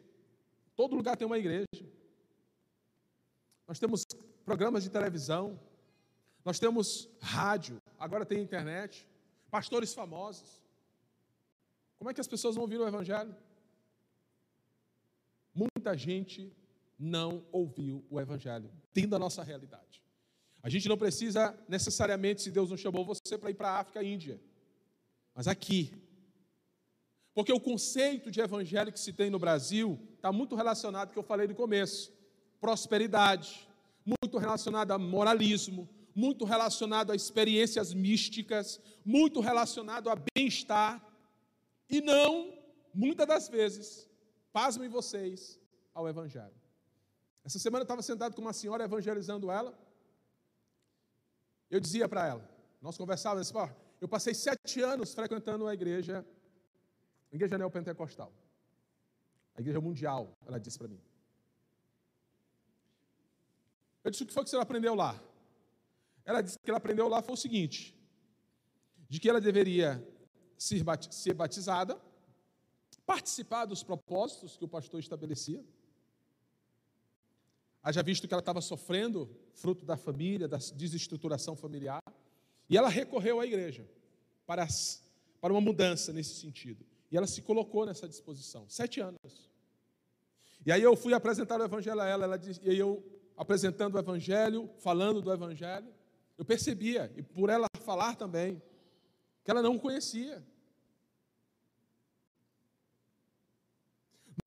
Todo 0.74 0.96
lugar 0.96 1.16
tem 1.16 1.26
uma 1.26 1.38
igreja. 1.38 1.86
Nós 3.66 3.78
temos 3.78 4.04
programas 4.44 4.84
de 4.84 4.90
televisão, 4.90 5.58
nós 6.44 6.58
temos 6.58 7.08
rádio, 7.20 7.80
agora 7.98 8.24
tem 8.24 8.40
internet, 8.40 9.08
pastores 9.50 9.92
famosos. 9.92 10.62
Como 11.98 12.10
é 12.10 12.14
que 12.14 12.20
as 12.20 12.28
pessoas 12.28 12.54
vão 12.54 12.62
ouvir 12.62 12.78
o 12.78 12.86
Evangelho? 12.86 13.34
Muita 15.54 15.96
gente 15.96 16.54
não 16.98 17.44
ouviu 17.52 18.04
o 18.08 18.20
Evangelho, 18.20 18.70
tendo 18.92 19.14
a 19.14 19.18
nossa 19.18 19.42
realidade. 19.42 20.02
A 20.62 20.68
gente 20.68 20.88
não 20.88 20.96
precisa 20.96 21.56
necessariamente, 21.68 22.42
se 22.42 22.50
Deus 22.50 22.70
não 22.70 22.76
chamou 22.76 23.04
você 23.04 23.38
para 23.38 23.50
ir 23.50 23.54
para 23.54 23.70
a 23.70 23.80
África, 23.80 24.02
Índia, 24.02 24.40
mas 25.34 25.46
aqui. 25.46 25.92
Porque 27.34 27.52
o 27.52 27.60
conceito 27.60 28.30
de 28.30 28.40
evangelho 28.40 28.90
que 28.90 28.98
se 28.98 29.12
tem 29.12 29.28
no 29.28 29.38
Brasil 29.38 30.00
está 30.14 30.32
muito 30.32 30.56
relacionado, 30.56 31.12
que 31.12 31.18
eu 31.18 31.22
falei 31.22 31.46
no 31.46 31.54
começo, 31.54 32.10
prosperidade, 32.58 33.68
muito 34.04 34.38
relacionado 34.38 34.90
a 34.92 34.98
moralismo, 34.98 35.88
muito 36.14 36.46
relacionado 36.46 37.12
a 37.12 37.14
experiências 37.14 37.92
místicas, 37.92 38.80
muito 39.04 39.40
relacionado 39.40 40.08
a 40.08 40.16
bem-estar, 40.34 41.04
e 41.88 42.00
não, 42.00 42.58
muitas 42.94 43.26
das 43.26 43.48
vezes, 43.48 44.10
pasmem 44.52 44.88
vocês, 44.88 45.60
ao 45.94 46.08
Evangelho. 46.08 46.65
Essa 47.46 47.60
semana 47.60 47.82
eu 47.82 47.84
estava 47.84 48.02
sentado 48.02 48.34
com 48.34 48.42
uma 48.42 48.52
senhora 48.52 48.82
evangelizando 48.82 49.52
ela. 49.52 49.72
Eu 51.70 51.78
dizia 51.78 52.08
para 52.08 52.26
ela, 52.26 52.50
nós 52.82 52.98
conversávamos, 52.98 53.52
eu, 53.52 53.70
eu 54.00 54.08
passei 54.08 54.34
sete 54.34 54.80
anos 54.80 55.14
frequentando 55.14 55.64
a 55.68 55.72
igreja, 55.72 56.26
a 57.30 57.34
igreja 57.36 57.56
neopentecostal, 57.56 58.32
a 59.54 59.60
igreja 59.60 59.80
mundial, 59.80 60.36
ela 60.44 60.58
disse 60.58 60.76
para 60.76 60.88
mim. 60.88 61.00
Eu 64.02 64.10
disse, 64.10 64.24
o 64.24 64.26
que 64.26 64.34
foi 64.34 64.42
que 64.42 64.50
você 64.50 64.56
aprendeu 64.56 64.96
lá? 64.96 65.12
Ela 66.24 66.42
disse 66.42 66.58
que 66.58 66.68
ela 66.68 66.78
aprendeu 66.78 67.06
lá 67.06 67.22
foi 67.22 67.34
o 67.34 67.36
seguinte: 67.36 67.96
de 69.08 69.20
que 69.20 69.30
ela 69.30 69.40
deveria 69.40 70.04
ser 70.58 71.34
batizada, 71.34 72.00
participar 73.04 73.66
dos 73.66 73.84
propósitos 73.84 74.56
que 74.56 74.64
o 74.64 74.68
pastor 74.68 74.98
estabelecia. 74.98 75.64
Haja 77.86 78.02
visto 78.02 78.26
que 78.26 78.34
ela 78.34 78.40
estava 78.40 78.60
sofrendo, 78.60 79.30
fruto 79.54 79.86
da 79.86 79.96
família, 79.96 80.48
da 80.48 80.56
desestruturação 80.56 81.54
familiar, 81.54 82.02
e 82.68 82.76
ela 82.76 82.88
recorreu 82.88 83.38
à 83.38 83.46
igreja 83.46 83.88
para, 84.44 84.66
para 85.40 85.52
uma 85.52 85.60
mudança 85.60 86.12
nesse 86.12 86.34
sentido. 86.34 86.84
E 87.12 87.16
ela 87.16 87.28
se 87.28 87.42
colocou 87.42 87.86
nessa 87.86 88.08
disposição, 88.08 88.68
sete 88.68 89.00
anos. 89.00 89.48
E 90.66 90.72
aí 90.72 90.82
eu 90.82 90.96
fui 90.96 91.14
apresentar 91.14 91.60
o 91.60 91.64
evangelho 91.64 92.00
a 92.00 92.08
ela, 92.08 92.24
ela 92.24 92.36
disse, 92.36 92.60
e 92.64 92.76
eu 92.76 93.04
apresentando 93.36 93.94
o 93.94 93.98
evangelho, 94.00 94.68
falando 94.80 95.22
do 95.22 95.32
evangelho, 95.32 95.86
eu 96.36 96.44
percebia, 96.44 97.12
e 97.14 97.22
por 97.22 97.50
ela 97.50 97.68
falar 97.84 98.16
também, 98.16 98.60
que 99.44 99.50
ela 99.52 99.62
não 99.62 99.78
conhecia. 99.78 100.44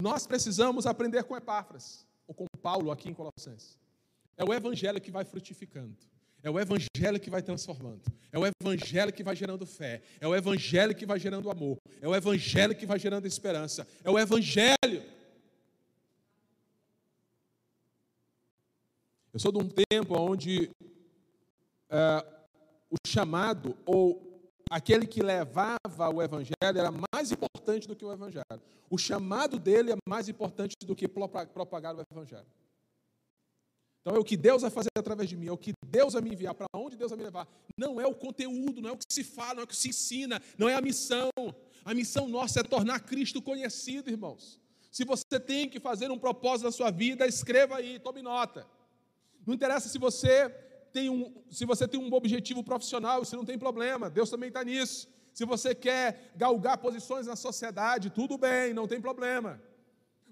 Nós 0.02 0.28
precisamos 0.28 0.86
aprender 0.86 1.24
com 1.24 1.38
Epáfras, 1.38 2.06
ou 2.30 2.36
com 2.36 2.46
Paulo 2.62 2.92
aqui 2.92 3.10
em 3.10 3.14
Colossenses. 3.14 3.76
É 4.38 4.44
o 4.44 4.54
evangelho 4.54 5.02
que 5.02 5.10
vai 5.10 5.26
frutificando. 5.26 5.98
É 6.44 6.50
o 6.50 6.60
evangelho 6.60 7.20
que 7.20 7.30
vai 7.30 7.42
transformando. 7.42 8.02
É 8.32 8.38
o 8.38 8.46
evangelho 8.46 9.12
que 9.12 9.24
vai 9.24 9.36
gerando 9.36 9.66
fé. 9.66 10.04
É 10.22 10.28
o 10.28 10.36
evangelho 10.36 10.96
que 10.96 11.08
vai 11.08 11.20
gerando 11.20 11.50
amor. 11.50 11.78
É 12.00 12.08
o 12.08 12.16
evangelho 12.16 12.76
que 12.76 12.86
vai 12.86 13.00
gerando 13.00 13.26
esperança. 13.26 13.86
É 14.04 14.12
o 14.12 14.18
evangelho. 14.18 15.04
Eu 19.34 19.40
sou 19.40 19.52
de 19.52 19.58
um 19.58 19.68
tempo 19.68 20.16
onde 20.16 20.70
uh, 21.90 22.46
o 22.92 22.96
chamado 23.08 23.76
ou 23.86 24.29
aquele 24.70 25.08
que 25.08 25.22
levava 25.22 26.10
o 26.14 26.22
evangelho 26.22 26.56
era 26.62 26.92
mais 27.14 27.32
importante 27.32 27.88
do 27.88 27.96
que 27.96 28.06
o 28.06 28.12
evangelho. 28.12 28.62
O 28.90 28.98
chamado 28.98 29.58
dele 29.58 29.92
é 29.92 29.96
mais 30.08 30.30
importante 30.30 30.76
do 30.86 30.96
que 30.96 31.08
propagar 31.08 31.96
o 31.96 32.06
evangelho. 32.12 32.46
Então 34.02 34.16
é 34.16 34.20
o 34.20 34.24
que 34.24 34.38
Deus 34.38 34.62
vai 34.62 34.72
fazer 34.72 34.90
através 34.98 35.28
de 35.28 35.36
mim, 35.36 35.48
é 35.48 35.52
o 35.52 35.58
que 35.58 35.74
Deus 35.86 36.14
vai 36.14 36.22
me 36.22 36.32
enviar, 36.32 36.54
para 36.54 36.68
onde 36.74 36.96
Deus 36.96 37.12
vai 37.12 37.18
me 37.18 37.24
levar. 37.24 37.48
Não 37.78 38.00
é 38.00 38.08
o 38.08 38.16
conteúdo, 38.16 38.82
não 38.82 38.90
é 38.90 38.94
o 38.94 38.98
que 38.98 39.12
se 39.12 39.24
fala, 39.24 39.56
não 39.56 39.62
é 39.62 39.64
o 39.66 39.68
que 39.68 39.76
se 39.76 39.90
ensina, 39.90 40.42
não 40.58 40.70
é 40.70 40.76
a 40.76 40.82
missão. 40.82 41.30
A 41.84 41.94
missão 41.94 42.28
nossa 42.28 42.62
é 42.62 42.64
tornar 42.64 43.02
Cristo 43.02 43.42
conhecido, 43.42 44.10
irmãos. 44.10 44.60
Se 44.92 45.04
você 45.04 45.40
tem 45.40 45.70
que 45.70 45.80
fazer 45.80 46.10
um 46.10 46.18
propósito 46.18 46.66
na 46.66 46.72
sua 46.72 46.90
vida, 46.92 47.28
escreva 47.28 47.76
aí, 47.76 48.00
tome 48.00 48.22
nota. 48.22 48.66
Não 49.46 49.54
interessa 49.54 49.90
se 49.90 49.98
você 49.98 50.50
tem 50.92 51.10
um, 51.10 51.34
se 51.50 51.66
você 51.66 51.88
tem 51.88 52.00
um 52.00 52.14
objetivo 52.14 52.64
profissional, 52.64 53.22
isso 53.22 53.36
não 53.36 53.46
tem 53.46 53.58
problema, 53.58 54.10
Deus 54.10 54.30
também 54.30 54.50
está 54.50 54.64
nisso. 54.64 55.08
Se 55.34 55.46
você 55.46 55.74
quer 55.74 56.32
galgar 56.36 56.78
posições 56.78 57.28
na 57.28 57.36
sociedade, 57.36 58.10
tudo 58.10 58.38
bem, 58.38 58.74
não 58.74 58.88
tem 58.88 59.00
problema. 59.00 59.62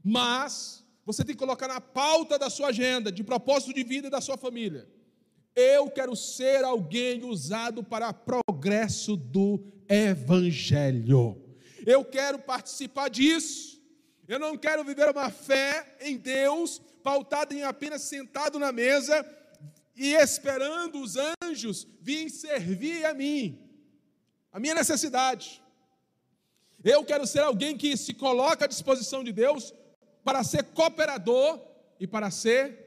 Mas 0.03 0.85
você 1.05 1.23
tem 1.23 1.33
que 1.33 1.39
colocar 1.39 1.67
na 1.67 1.79
pauta 1.79 2.37
da 2.37 2.49
sua 2.49 2.67
agenda, 2.67 3.11
de 3.11 3.23
propósito 3.23 3.73
de 3.73 3.83
vida 3.83 4.07
e 4.07 4.11
da 4.11 4.19
sua 4.19 4.37
família. 4.37 4.87
Eu 5.55 5.89
quero 5.89 6.15
ser 6.15 6.63
alguém 6.63 7.23
usado 7.23 7.83
para 7.83 8.13
progresso 8.13 9.15
do 9.15 9.63
Evangelho. 9.87 11.41
Eu 11.85 12.03
quero 12.03 12.39
participar 12.39 13.09
disso. 13.09 13.81
Eu 14.27 14.39
não 14.39 14.57
quero 14.57 14.83
viver 14.83 15.09
uma 15.09 15.29
fé 15.29 15.95
em 16.01 16.17
Deus 16.17 16.81
pautada 17.01 17.53
em 17.53 17.63
apenas 17.63 18.01
sentado 18.01 18.59
na 18.59 18.73
mesa 18.73 19.23
e 19.97 20.13
esperando 20.13 21.01
os 21.01 21.15
anjos 21.41 21.87
virem 21.99 22.29
servir 22.29 23.03
a 23.05 23.13
mim, 23.13 23.59
a 24.51 24.59
minha 24.59 24.75
necessidade. 24.75 25.61
Eu 26.83 27.03
quero 27.03 27.25
ser 27.25 27.39
alguém 27.39 27.75
que 27.75 27.97
se 27.97 28.13
coloca 28.13 28.65
à 28.65 28.67
disposição 28.67 29.23
de 29.23 29.33
Deus 29.33 29.73
para 30.23 30.43
ser 30.43 30.63
cooperador 30.65 31.59
e 31.99 32.05
para 32.05 32.29
ser 32.29 32.85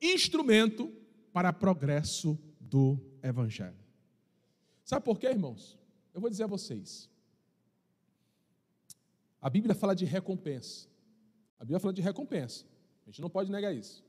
instrumento 0.00 0.92
para 1.32 1.52
progresso 1.52 2.38
do 2.60 3.00
Evangelho. 3.22 3.78
Sabe 4.84 5.04
por 5.04 5.18
quê, 5.18 5.28
irmãos? 5.28 5.78
Eu 6.12 6.20
vou 6.20 6.28
dizer 6.28 6.44
a 6.44 6.48
vocês. 6.48 7.08
A 9.40 9.48
Bíblia 9.48 9.74
fala 9.74 9.94
de 9.94 10.04
recompensa. 10.04 10.86
A 11.58 11.64
Bíblia 11.64 11.80
fala 11.80 11.94
de 11.94 12.02
recompensa. 12.02 12.66
A 13.06 13.10
gente 13.10 13.22
não 13.22 13.30
pode 13.30 13.50
negar 13.50 13.74
isso. 13.74 14.04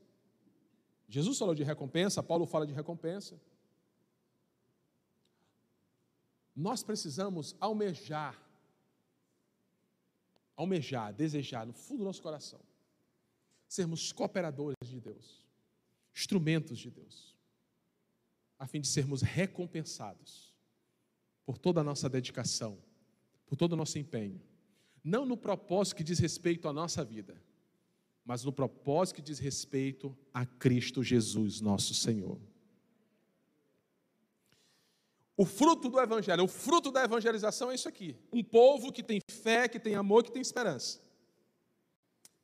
Jesus 1.08 1.38
falou 1.38 1.54
de 1.54 1.62
recompensa, 1.62 2.22
Paulo 2.22 2.46
fala 2.46 2.66
de 2.66 2.72
recompensa. 2.72 3.40
Nós 6.54 6.82
precisamos 6.82 7.56
almejar, 7.60 8.40
almejar, 10.56 11.12
desejar 11.12 11.66
no 11.66 11.72
fundo 11.72 11.98
do 11.98 12.04
nosso 12.04 12.22
coração, 12.22 12.60
sermos 13.68 14.12
cooperadores 14.12 14.76
de 14.88 15.00
Deus, 15.00 15.44
instrumentos 16.14 16.78
de 16.78 16.90
Deus, 16.90 17.36
a 18.58 18.66
fim 18.66 18.80
de 18.80 18.86
sermos 18.86 19.20
recompensados 19.20 20.54
por 21.44 21.58
toda 21.58 21.80
a 21.80 21.84
nossa 21.84 22.08
dedicação, 22.08 22.78
por 23.46 23.56
todo 23.56 23.72
o 23.72 23.76
nosso 23.76 23.98
empenho, 23.98 24.40
não 25.02 25.26
no 25.26 25.36
propósito 25.36 25.96
que 25.96 26.04
diz 26.04 26.18
respeito 26.18 26.68
à 26.68 26.72
nossa 26.72 27.04
vida, 27.04 27.40
mas 28.24 28.42
no 28.42 28.52
propósito 28.52 29.16
que 29.16 29.22
diz 29.22 29.38
respeito 29.38 30.16
a 30.32 30.46
Cristo 30.46 31.02
Jesus, 31.02 31.60
nosso 31.60 31.94
Senhor. 31.94 32.38
O 35.36 35.44
fruto 35.44 35.88
do 35.88 36.00
evangelho, 36.00 36.44
o 36.44 36.48
fruto 36.48 36.90
da 36.92 37.04
evangelização 37.04 37.70
é 37.70 37.74
isso 37.74 37.88
aqui: 37.88 38.16
um 38.32 38.42
povo 38.42 38.92
que 38.92 39.02
tem 39.02 39.20
fé, 39.28 39.68
que 39.68 39.80
tem 39.80 39.94
amor, 39.94 40.22
que 40.22 40.32
tem 40.32 40.40
esperança. 40.40 41.00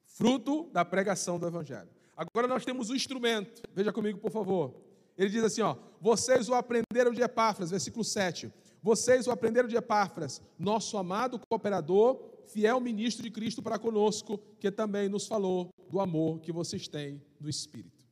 Fruto 0.04 0.68
da 0.72 0.84
pregação 0.84 1.38
do 1.38 1.46
evangelho. 1.46 1.88
Agora 2.16 2.46
nós 2.46 2.64
temos 2.64 2.90
o 2.90 2.94
instrumento. 2.94 3.62
Veja 3.72 3.92
comigo, 3.92 4.18
por 4.18 4.30
favor. 4.30 4.74
Ele 5.16 5.30
diz 5.30 5.44
assim, 5.44 5.62
ó: 5.62 5.76
"Vocês 6.00 6.48
o 6.48 6.54
aprenderam 6.54 7.12
de 7.12 7.22
Epáfras", 7.22 7.70
versículo 7.70 8.04
7. 8.04 8.52
Vocês 8.82 9.26
o 9.26 9.30
aprenderam 9.30 9.68
de 9.68 9.76
Epáfras, 9.76 10.42
nosso 10.58 10.96
amado 10.98 11.40
cooperador, 11.48 12.18
fiel 12.52 12.80
ministro 12.80 13.22
de 13.22 13.30
Cristo 13.30 13.62
para 13.62 13.78
conosco, 13.78 14.38
que 14.58 14.70
também 14.70 15.08
nos 15.08 15.26
falou 15.26 15.70
do 15.88 16.00
amor 16.00 16.40
que 16.40 16.52
vocês 16.52 16.88
têm 16.88 17.22
do 17.38 17.48
Espírito. 17.48 18.06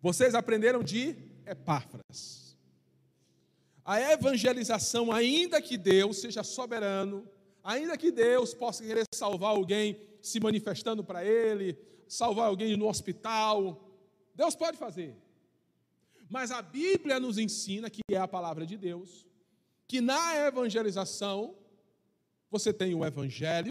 Vocês 0.00 0.34
aprenderam 0.34 0.82
de 0.82 1.16
Epáfras. 1.46 2.56
A 3.84 4.00
evangelização, 4.12 5.10
ainda 5.10 5.62
que 5.62 5.76
Deus 5.76 6.18
seja 6.18 6.42
soberano, 6.42 7.26
ainda 7.64 7.96
que 7.96 8.10
Deus 8.10 8.52
possa 8.52 8.84
querer 8.84 9.04
salvar 9.14 9.50
alguém 9.50 9.98
se 10.20 10.38
manifestando 10.40 11.02
para 11.02 11.24
Ele, 11.24 11.78
salvar 12.06 12.48
alguém 12.48 12.76
no 12.76 12.88
hospital, 12.88 13.88
Deus 14.34 14.54
pode 14.54 14.76
fazer. 14.76 15.16
Mas 16.28 16.50
a 16.50 16.60
Bíblia 16.60 17.18
nos 17.18 17.38
ensina, 17.38 17.88
que 17.88 18.02
é 18.10 18.18
a 18.18 18.28
palavra 18.28 18.66
de 18.66 18.76
Deus, 18.76 19.26
que 19.86 20.00
na 20.00 20.36
evangelização 20.46 21.56
você 22.50 22.72
tem 22.72 22.94
o 22.94 23.04
Evangelho 23.04 23.70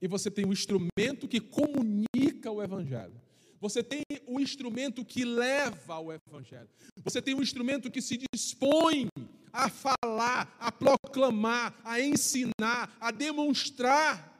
e 0.00 0.06
você 0.06 0.30
tem 0.30 0.44
o 0.44 0.52
instrumento 0.52 1.26
que 1.28 1.40
comunica 1.40 2.50
o 2.50 2.62
Evangelho. 2.62 3.20
Você 3.60 3.82
tem 3.82 4.02
o 4.26 4.38
instrumento 4.38 5.04
que 5.04 5.24
leva 5.24 5.94
ao 5.94 6.12
Evangelho. 6.12 6.68
Você 7.02 7.20
tem 7.20 7.34
o 7.34 7.42
instrumento 7.42 7.90
que 7.90 8.00
se 8.00 8.18
dispõe 8.32 9.08
a 9.52 9.68
falar, 9.68 10.56
a 10.60 10.70
proclamar, 10.70 11.76
a 11.84 12.00
ensinar, 12.00 12.96
a 13.00 13.10
demonstrar 13.10 14.32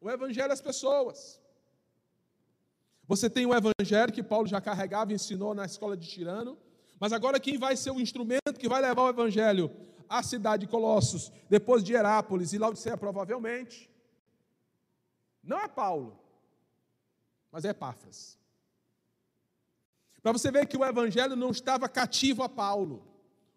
o 0.00 0.10
Evangelho 0.10 0.52
às 0.52 0.60
pessoas. 0.60 1.40
Você 3.06 3.30
tem 3.30 3.46
o 3.46 3.54
Evangelho 3.54 4.12
que 4.12 4.22
Paulo 4.22 4.48
já 4.48 4.60
carregava 4.60 5.12
e 5.12 5.14
ensinou 5.14 5.54
na 5.54 5.64
escola 5.64 5.96
de 5.96 6.08
Tirano, 6.08 6.58
mas 6.98 7.12
agora 7.12 7.38
quem 7.38 7.56
vai 7.56 7.76
ser 7.76 7.92
o 7.92 8.00
instrumento 8.00 8.58
que 8.58 8.68
vai 8.68 8.82
levar 8.82 9.02
o 9.02 9.08
Evangelho 9.08 9.70
à 10.08 10.22
cidade 10.22 10.66
de 10.66 10.70
Colossos, 10.70 11.30
depois 11.48 11.84
de 11.84 11.92
Herápolis 11.92 12.52
e 12.52 12.58
Laodiceia, 12.58 12.96
provavelmente, 12.96 13.90
não 15.42 15.58
é 15.58 15.68
Paulo, 15.68 16.18
mas 17.50 17.64
é 17.64 17.70
Epáfras. 17.70 18.38
Para 20.22 20.32
você 20.32 20.50
ver 20.50 20.66
que 20.66 20.76
o 20.76 20.84
evangelho 20.84 21.36
não 21.36 21.50
estava 21.50 21.88
cativo 21.88 22.42
a 22.42 22.48
Paulo. 22.48 23.06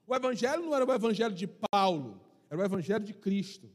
O 0.08 0.16
evangelho 0.16 0.64
não 0.64 0.76
era 0.76 0.86
o 0.86 0.94
evangelho 0.94 1.34
de 1.34 1.48
Paulo, 1.48 2.22
era 2.50 2.60
o 2.60 2.64
evangelho 2.64 3.04
de 3.04 3.14
Cristo, 3.14 3.70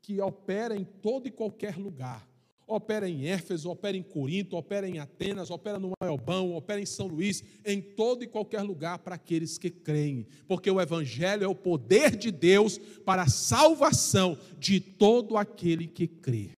que 0.00 0.20
opera 0.20 0.76
em 0.76 0.84
todo 0.84 1.26
e 1.26 1.30
qualquer 1.30 1.76
lugar. 1.76 2.29
Opera 2.70 3.08
em 3.08 3.26
Éfeso, 3.26 3.68
opera 3.68 3.96
em 3.96 4.02
Corinto, 4.02 4.56
opera 4.56 4.88
em 4.88 5.00
Atenas, 5.00 5.50
opera 5.50 5.76
no 5.76 5.92
Elbão, 6.00 6.54
opera 6.54 6.80
em 6.80 6.86
São 6.86 7.08
Luís, 7.08 7.42
em 7.64 7.82
todo 7.82 8.22
e 8.22 8.28
qualquer 8.28 8.62
lugar 8.62 9.00
para 9.00 9.16
aqueles 9.16 9.58
que 9.58 9.70
creem, 9.70 10.24
porque 10.46 10.70
o 10.70 10.80
Evangelho 10.80 11.42
é 11.42 11.48
o 11.48 11.54
poder 11.54 12.14
de 12.14 12.30
Deus 12.30 12.78
para 13.04 13.22
a 13.22 13.28
salvação 13.28 14.38
de 14.56 14.78
todo 14.78 15.36
aquele 15.36 15.88
que 15.88 16.06
crê. 16.06 16.52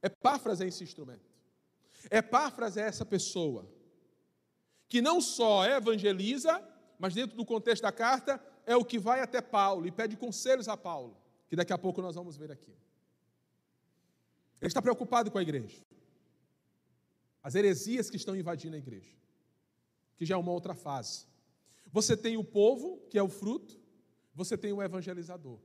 Epáfras 0.00 0.60
é 0.60 0.68
esse 0.68 0.84
instrumento. 0.84 1.28
Epáfras 2.08 2.76
é 2.76 2.82
essa 2.82 3.04
pessoa 3.04 3.68
que 4.88 5.02
não 5.02 5.20
só 5.20 5.66
evangeliza, 5.66 6.62
mas 6.96 7.12
dentro 7.12 7.36
do 7.36 7.44
contexto 7.44 7.82
da 7.82 7.90
carta, 7.90 8.40
é 8.64 8.76
o 8.76 8.84
que 8.84 9.00
vai 9.00 9.20
até 9.20 9.40
Paulo 9.40 9.84
e 9.84 9.90
pede 9.90 10.16
conselhos 10.16 10.68
a 10.68 10.76
Paulo, 10.76 11.16
que 11.48 11.56
daqui 11.56 11.72
a 11.72 11.78
pouco 11.78 12.00
nós 12.00 12.14
vamos 12.14 12.36
ver 12.36 12.52
aqui. 12.52 12.72
Ele 14.60 14.68
está 14.68 14.82
preocupado 14.82 15.30
com 15.30 15.38
a 15.38 15.42
igreja. 15.42 15.82
As 17.42 17.54
heresias 17.54 18.10
que 18.10 18.16
estão 18.16 18.36
invadindo 18.36 18.76
a 18.76 18.78
igreja, 18.78 19.16
que 20.16 20.26
já 20.26 20.34
é 20.34 20.38
uma 20.38 20.52
outra 20.52 20.74
fase. 20.74 21.26
Você 21.90 22.16
tem 22.16 22.36
o 22.36 22.44
povo, 22.44 22.98
que 23.08 23.18
é 23.18 23.22
o 23.22 23.28
fruto, 23.28 23.80
você 24.34 24.56
tem 24.56 24.72
o 24.72 24.82
evangelizador, 24.82 25.58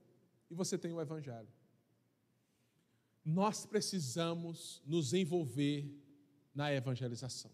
e 0.49 0.55
você 0.55 0.77
tem 0.77 0.93
o 0.93 1.01
evangelho. 1.01 1.51
Nós 3.23 3.65
precisamos 3.65 4.81
nos 4.85 5.13
envolver 5.13 5.91
na 6.53 6.71
evangelização. 6.71 7.51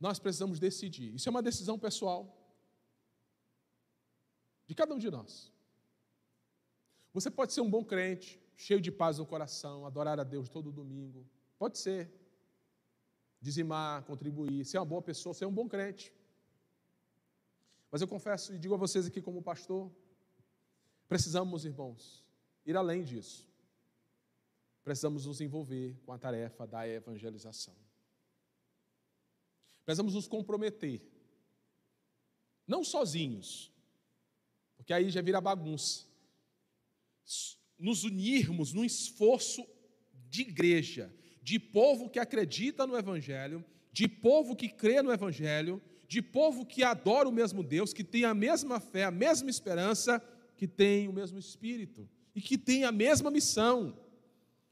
Nós 0.00 0.18
precisamos 0.18 0.58
decidir. 0.58 1.14
Isso 1.14 1.28
é 1.28 1.30
uma 1.30 1.42
decisão 1.42 1.78
pessoal 1.78 2.34
de 4.66 4.74
cada 4.74 4.94
um 4.94 4.98
de 4.98 5.10
nós. 5.10 5.52
Você 7.12 7.30
pode 7.30 7.52
ser 7.52 7.60
um 7.60 7.70
bom 7.70 7.84
crente, 7.84 8.40
cheio 8.56 8.80
de 8.80 8.90
paz 8.90 9.18
no 9.18 9.26
coração, 9.26 9.86
adorar 9.86 10.18
a 10.18 10.24
Deus 10.24 10.48
todo 10.48 10.72
domingo. 10.72 11.26
Pode 11.58 11.78
ser. 11.78 12.10
Dizimar, 13.40 14.02
contribuir, 14.04 14.64
ser 14.64 14.78
uma 14.78 14.84
boa 14.84 15.02
pessoa, 15.02 15.34
ser 15.34 15.46
um 15.46 15.52
bom 15.52 15.68
crente. 15.68 16.12
Mas 17.90 18.00
eu 18.00 18.08
confesso 18.08 18.54
e 18.54 18.58
digo 18.58 18.74
a 18.74 18.78
vocês 18.78 19.06
aqui 19.06 19.22
como 19.22 19.42
pastor, 19.42 19.90
precisamos, 21.06 21.64
irmãos, 21.64 22.24
ir 22.64 22.76
além 22.76 23.04
disso 23.04 23.46
precisamos 24.86 25.26
nos 25.26 25.40
envolver 25.40 26.00
com 26.06 26.12
a 26.12 26.18
tarefa 26.18 26.64
da 26.64 26.86
evangelização. 26.86 27.74
Precisamos 29.84 30.14
nos 30.14 30.28
comprometer, 30.28 31.02
não 32.64 32.84
sozinhos, 32.84 33.72
porque 34.76 34.92
aí 34.92 35.10
já 35.10 35.20
vira 35.20 35.40
bagunça. 35.40 36.06
Nos 37.78 38.04
unirmos 38.04 38.72
num 38.72 38.84
esforço 38.84 39.66
de 40.28 40.42
igreja, 40.42 41.14
de 41.42 41.58
povo 41.58 42.10
que 42.10 42.18
acredita 42.18 42.86
no 42.86 42.96
Evangelho, 42.96 43.64
de 43.92 44.08
povo 44.08 44.56
que 44.56 44.68
crê 44.68 45.02
no 45.02 45.12
Evangelho, 45.12 45.80
de 46.08 46.20
povo 46.22 46.64
que 46.64 46.82
adora 46.82 47.28
o 47.28 47.32
mesmo 47.32 47.62
Deus, 47.62 47.92
que 47.92 48.04
tem 48.04 48.24
a 48.24 48.34
mesma 48.34 48.80
fé, 48.80 49.04
a 49.04 49.10
mesma 49.10 49.50
esperança, 49.50 50.22
que 50.56 50.66
tem 50.66 51.08
o 51.08 51.12
mesmo 51.12 51.38
Espírito 51.38 52.08
e 52.34 52.40
que 52.40 52.58
tem 52.58 52.84
a 52.84 52.92
mesma 52.92 53.30
missão. 53.30 53.98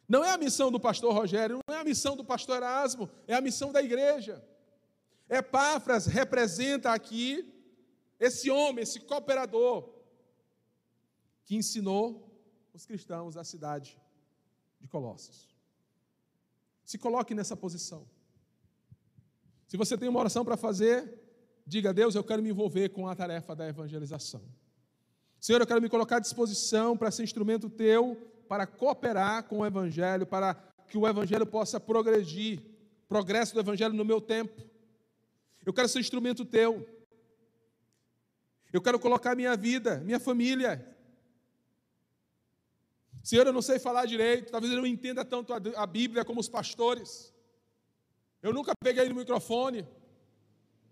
Não 0.08 0.24
é 0.24 0.30
a 0.30 0.38
missão 0.38 0.70
do 0.70 0.78
pastor 0.78 1.14
Rogério, 1.14 1.60
não 1.66 1.74
é 1.74 1.80
a 1.80 1.84
missão 1.84 2.16
do 2.16 2.24
pastor 2.24 2.56
Erasmo, 2.56 3.10
é 3.26 3.34
a 3.34 3.40
missão 3.40 3.72
da 3.72 3.82
igreja. 3.82 4.44
Epáfras 5.28 6.06
representa 6.06 6.92
aqui 6.92 7.50
esse 8.20 8.50
homem, 8.50 8.82
esse 8.82 9.00
cooperador, 9.00 9.92
que 11.44 11.56
ensinou 11.56 12.33
os 12.74 12.84
cristãos 12.84 13.34
da 13.34 13.44
cidade 13.44 13.98
de 14.80 14.88
Colossos. 14.88 15.48
Se 16.84 16.98
coloque 16.98 17.34
nessa 17.34 17.56
posição. 17.56 18.06
Se 19.66 19.76
você 19.76 19.96
tem 19.96 20.08
uma 20.08 20.20
oração 20.20 20.44
para 20.44 20.56
fazer, 20.56 21.18
diga 21.66 21.90
a 21.90 21.92
Deus: 21.92 22.14
Eu 22.14 22.24
quero 22.24 22.42
me 22.42 22.50
envolver 22.50 22.90
com 22.90 23.08
a 23.08 23.16
tarefa 23.16 23.56
da 23.56 23.66
evangelização. 23.66 24.42
Senhor, 25.40 25.60
eu 25.60 25.66
quero 25.66 25.80
me 25.80 25.88
colocar 25.88 26.16
à 26.16 26.20
disposição 26.20 26.96
para 26.96 27.10
ser 27.10 27.22
instrumento 27.22 27.70
teu 27.70 28.30
para 28.48 28.66
cooperar 28.66 29.44
com 29.44 29.58
o 29.58 29.66
Evangelho, 29.66 30.26
para 30.26 30.54
que 30.88 30.98
o 30.98 31.08
Evangelho 31.08 31.46
possa 31.46 31.80
progredir, 31.80 32.62
progresso 33.08 33.54
do 33.54 33.60
Evangelho 33.60 33.94
no 33.94 34.04
meu 34.04 34.20
tempo. 34.20 34.62
Eu 35.64 35.72
quero 35.72 35.88
ser 35.88 36.00
instrumento 36.00 36.44
teu. 36.44 36.86
Eu 38.72 38.82
quero 38.82 38.98
colocar 38.98 39.34
minha 39.34 39.56
vida, 39.56 39.98
minha 40.00 40.20
família. 40.20 40.93
Senhor, 43.24 43.46
eu 43.46 43.54
não 43.54 43.62
sei 43.62 43.78
falar 43.78 44.04
direito, 44.04 44.52
talvez 44.52 44.70
eu 44.70 44.78
não 44.78 44.86
entenda 44.86 45.24
tanto 45.24 45.54
a 45.54 45.86
Bíblia 45.86 46.26
como 46.26 46.40
os 46.40 46.48
pastores. 46.48 47.32
Eu 48.42 48.52
nunca 48.52 48.74
peguei 48.84 49.08
no 49.08 49.14
microfone, 49.14 49.88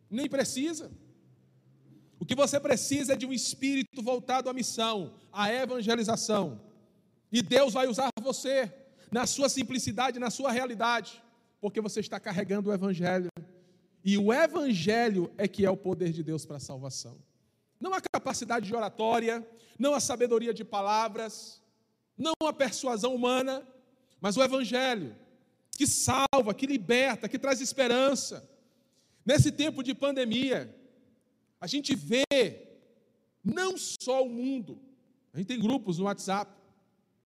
nem 0.09 0.31
precisa. 0.31 0.90
O 2.18 2.25
que 2.25 2.35
você 2.35 2.59
precisa 2.59 3.12
é 3.12 3.16
de 3.16 3.27
um 3.27 3.35
espírito 3.35 4.03
voltado 4.03 4.49
à 4.49 4.55
missão, 4.55 5.12
à 5.31 5.53
evangelização. 5.53 6.59
E 7.31 7.42
Deus 7.42 7.75
vai 7.75 7.87
usar 7.87 8.09
você 8.23 8.73
na 9.11 9.27
sua 9.27 9.51
simplicidade, 9.51 10.18
na 10.18 10.31
sua 10.31 10.51
realidade, 10.51 11.23
porque 11.61 11.83
você 11.83 12.01
está 12.01 12.18
carregando 12.18 12.71
o 12.71 12.73
Evangelho. 12.73 13.29
E 14.03 14.16
o 14.16 14.33
Evangelho 14.33 15.31
é 15.37 15.47
que 15.47 15.66
é 15.66 15.71
o 15.71 15.77
poder 15.77 16.12
de 16.12 16.23
Deus 16.23 16.47
para 16.47 16.57
a 16.57 16.61
salvação. 16.61 17.18
Não 17.79 17.92
a 17.92 18.01
capacidade 18.01 18.66
de 18.66 18.75
oratória, 18.75 19.47
não 19.79 19.92
a 19.92 20.01
sabedoria 20.01 20.55
de 20.55 20.64
palavras, 20.64 21.62
não 22.16 22.33
a 22.46 22.53
persuasão 22.53 23.14
humana, 23.14 23.66
mas 24.20 24.37
o 24.37 24.42
Evangelho, 24.42 25.16
que 25.77 25.87
salva, 25.87 26.55
que 26.55 26.66
liberta, 26.66 27.29
que 27.29 27.38
traz 27.38 27.61
esperança. 27.61 28.48
Nesse 29.25 29.51
tempo 29.51 29.83
de 29.83 29.94
pandemia, 29.94 30.75
a 31.61 31.66
gente 31.66 31.94
vê 31.94 32.25
não 33.44 33.77
só 33.77 34.25
o 34.25 34.29
mundo, 34.29 34.81
a 35.33 35.38
gente 35.38 35.46
tem 35.46 35.61
grupos 35.61 35.98
no 35.98 36.05
WhatsApp, 36.05 36.53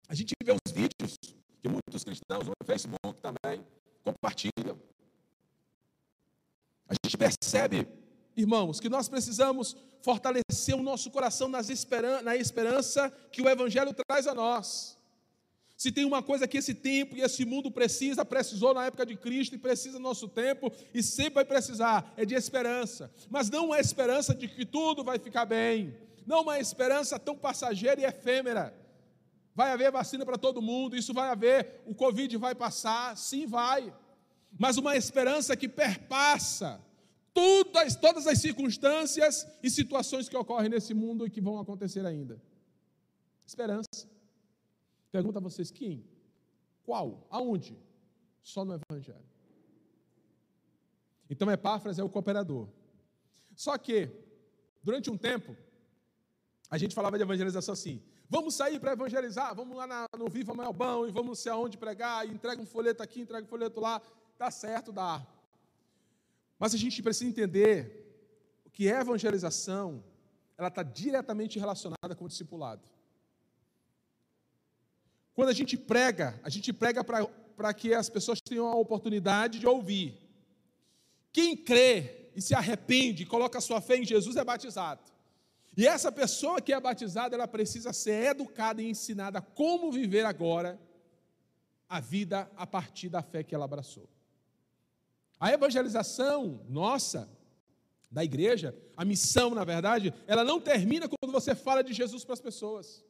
a 0.08 0.14
gente 0.14 0.34
vê 0.44 0.52
os 0.52 0.72
vídeos 0.72 1.16
que 1.62 1.68
muitos 1.68 2.04
cristãos 2.04 2.46
no 2.46 2.52
Facebook 2.64 3.20
também 3.20 3.64
compartilham. 4.02 4.78
A 6.86 6.94
gente 7.02 7.16
percebe, 7.16 7.88
irmãos, 8.36 8.80
que 8.80 8.88
nós 8.88 9.08
precisamos 9.08 9.76
fortalecer 10.02 10.74
o 10.74 10.82
nosso 10.82 11.10
coração 11.10 11.50
esperan 11.70 12.22
na 12.22 12.36
esperança 12.36 13.10
que 13.32 13.40
o 13.40 13.48
Evangelho 13.48 13.94
traz 14.06 14.26
a 14.26 14.34
nós. 14.34 14.98
Se 15.76 15.90
tem 15.90 16.04
uma 16.04 16.22
coisa 16.22 16.46
que 16.46 16.58
esse 16.58 16.72
tempo 16.72 17.16
e 17.16 17.20
esse 17.20 17.44
mundo 17.44 17.70
precisa, 17.70 18.24
precisou 18.24 18.72
na 18.72 18.86
época 18.86 19.04
de 19.04 19.16
Cristo 19.16 19.54
e 19.54 19.58
precisa 19.58 19.98
no 19.98 20.04
nosso 20.04 20.28
tempo 20.28 20.70
e 20.92 21.02
sempre 21.02 21.34
vai 21.34 21.44
precisar, 21.44 22.12
é 22.16 22.24
de 22.24 22.34
esperança. 22.34 23.12
Mas 23.28 23.50
não 23.50 23.74
é 23.74 23.80
esperança 23.80 24.34
de 24.34 24.46
que 24.46 24.64
tudo 24.64 25.02
vai 25.02 25.18
ficar 25.18 25.44
bem. 25.44 25.96
Não 26.26 26.42
uma 26.42 26.60
esperança 26.60 27.18
tão 27.18 27.36
passageira 27.36 28.00
e 28.00 28.04
efêmera. 28.04 28.74
Vai 29.54 29.72
haver 29.72 29.90
vacina 29.90 30.24
para 30.24 30.38
todo 30.38 30.62
mundo, 30.62 30.96
isso 30.96 31.12
vai 31.12 31.28
haver, 31.28 31.82
o 31.86 31.94
Covid 31.94 32.36
vai 32.36 32.54
passar, 32.54 33.16
sim, 33.16 33.46
vai. 33.46 33.92
Mas 34.58 34.76
uma 34.76 34.96
esperança 34.96 35.56
que 35.56 35.68
perpassa 35.68 36.80
todas, 37.34 37.96
todas 37.96 38.26
as 38.26 38.38
circunstâncias 38.38 39.46
e 39.62 39.68
situações 39.68 40.28
que 40.28 40.36
ocorrem 40.36 40.70
nesse 40.70 40.94
mundo 40.94 41.26
e 41.26 41.30
que 41.30 41.40
vão 41.40 41.58
acontecer 41.58 42.06
ainda. 42.06 42.40
Esperança. 43.44 44.08
Pergunta 45.10 45.38
a 45.38 45.42
vocês: 45.42 45.70
quem? 45.70 46.04
Qual? 46.84 47.26
Aonde? 47.28 47.76
Só 48.42 48.64
no 48.64 48.78
Evangelho. 48.90 49.34
Então, 51.28 51.50
Epáfras 51.50 51.98
é 51.98 52.04
o 52.04 52.08
cooperador. 52.08 52.68
Só 53.56 53.76
que, 53.76 54.08
durante 54.82 55.10
um 55.10 55.16
tempo, 55.16 55.56
a 56.70 56.78
gente 56.78 56.94
falava 56.94 57.16
de 57.16 57.22
evangelização 57.22 57.72
assim: 57.72 58.02
vamos 58.28 58.54
sair 58.54 58.78
para 58.78 58.92
evangelizar, 58.92 59.54
vamos 59.54 59.76
lá 59.76 59.86
na, 59.86 60.06
no 60.18 60.28
Viva 60.28 60.54
Melbão 60.54 61.06
e 61.06 61.10
vamos 61.10 61.28
não 61.28 61.34
sei 61.34 61.52
aonde 61.52 61.78
pregar, 61.78 62.26
entrega 62.26 62.60
um 62.60 62.66
folheto 62.66 63.02
aqui, 63.02 63.20
entrega 63.20 63.44
um 63.44 63.48
folheto 63.48 63.80
lá, 63.80 64.00
dá 64.38 64.50
certo, 64.50 64.92
dá. 64.92 65.26
Mas 66.58 66.74
a 66.74 66.78
gente 66.78 67.02
precisa 67.02 67.28
entender 67.28 68.04
que 68.72 68.90
a 68.90 69.00
evangelização, 69.00 70.02
ela 70.58 70.68
está 70.68 70.82
diretamente 70.82 71.58
relacionada 71.58 72.14
com 72.16 72.24
o 72.24 72.28
discipulado. 72.28 72.82
Quando 75.34 75.48
a 75.48 75.52
gente 75.52 75.76
prega, 75.76 76.40
a 76.42 76.48
gente 76.48 76.72
prega 76.72 77.02
para 77.02 77.74
que 77.74 77.92
as 77.92 78.08
pessoas 78.08 78.40
tenham 78.40 78.66
a 78.66 78.76
oportunidade 78.76 79.58
de 79.58 79.66
ouvir. 79.66 80.16
Quem 81.32 81.56
crê 81.56 82.30
e 82.36 82.40
se 82.40 82.54
arrepende, 82.54 83.26
coloca 83.26 83.60
sua 83.60 83.80
fé 83.80 83.96
em 83.96 84.04
Jesus, 84.04 84.36
é 84.36 84.44
batizado. 84.44 85.02
E 85.76 85.86
essa 85.86 86.12
pessoa 86.12 86.60
que 86.60 86.72
é 86.72 86.78
batizada, 86.78 87.34
ela 87.34 87.48
precisa 87.48 87.92
ser 87.92 88.30
educada 88.30 88.80
e 88.80 88.88
ensinada 88.88 89.40
como 89.40 89.90
viver 89.90 90.24
agora 90.24 90.80
a 91.88 91.98
vida 91.98 92.48
a 92.56 92.66
partir 92.66 93.08
da 93.08 93.22
fé 93.22 93.42
que 93.42 93.54
ela 93.54 93.64
abraçou. 93.64 94.08
A 95.44 95.52
evangelização 95.52 96.64
nossa, 96.68 97.28
da 98.10 98.24
igreja, 98.24 98.74
a 98.96 99.04
missão, 99.04 99.54
na 99.54 99.64
verdade, 99.64 100.14
ela 100.26 100.42
não 100.42 100.58
termina 100.60 101.06
quando 101.08 101.32
você 101.32 101.54
fala 101.54 101.82
de 101.82 101.92
Jesus 101.92 102.24
para 102.24 102.34
as 102.34 102.40
pessoas 102.40 103.04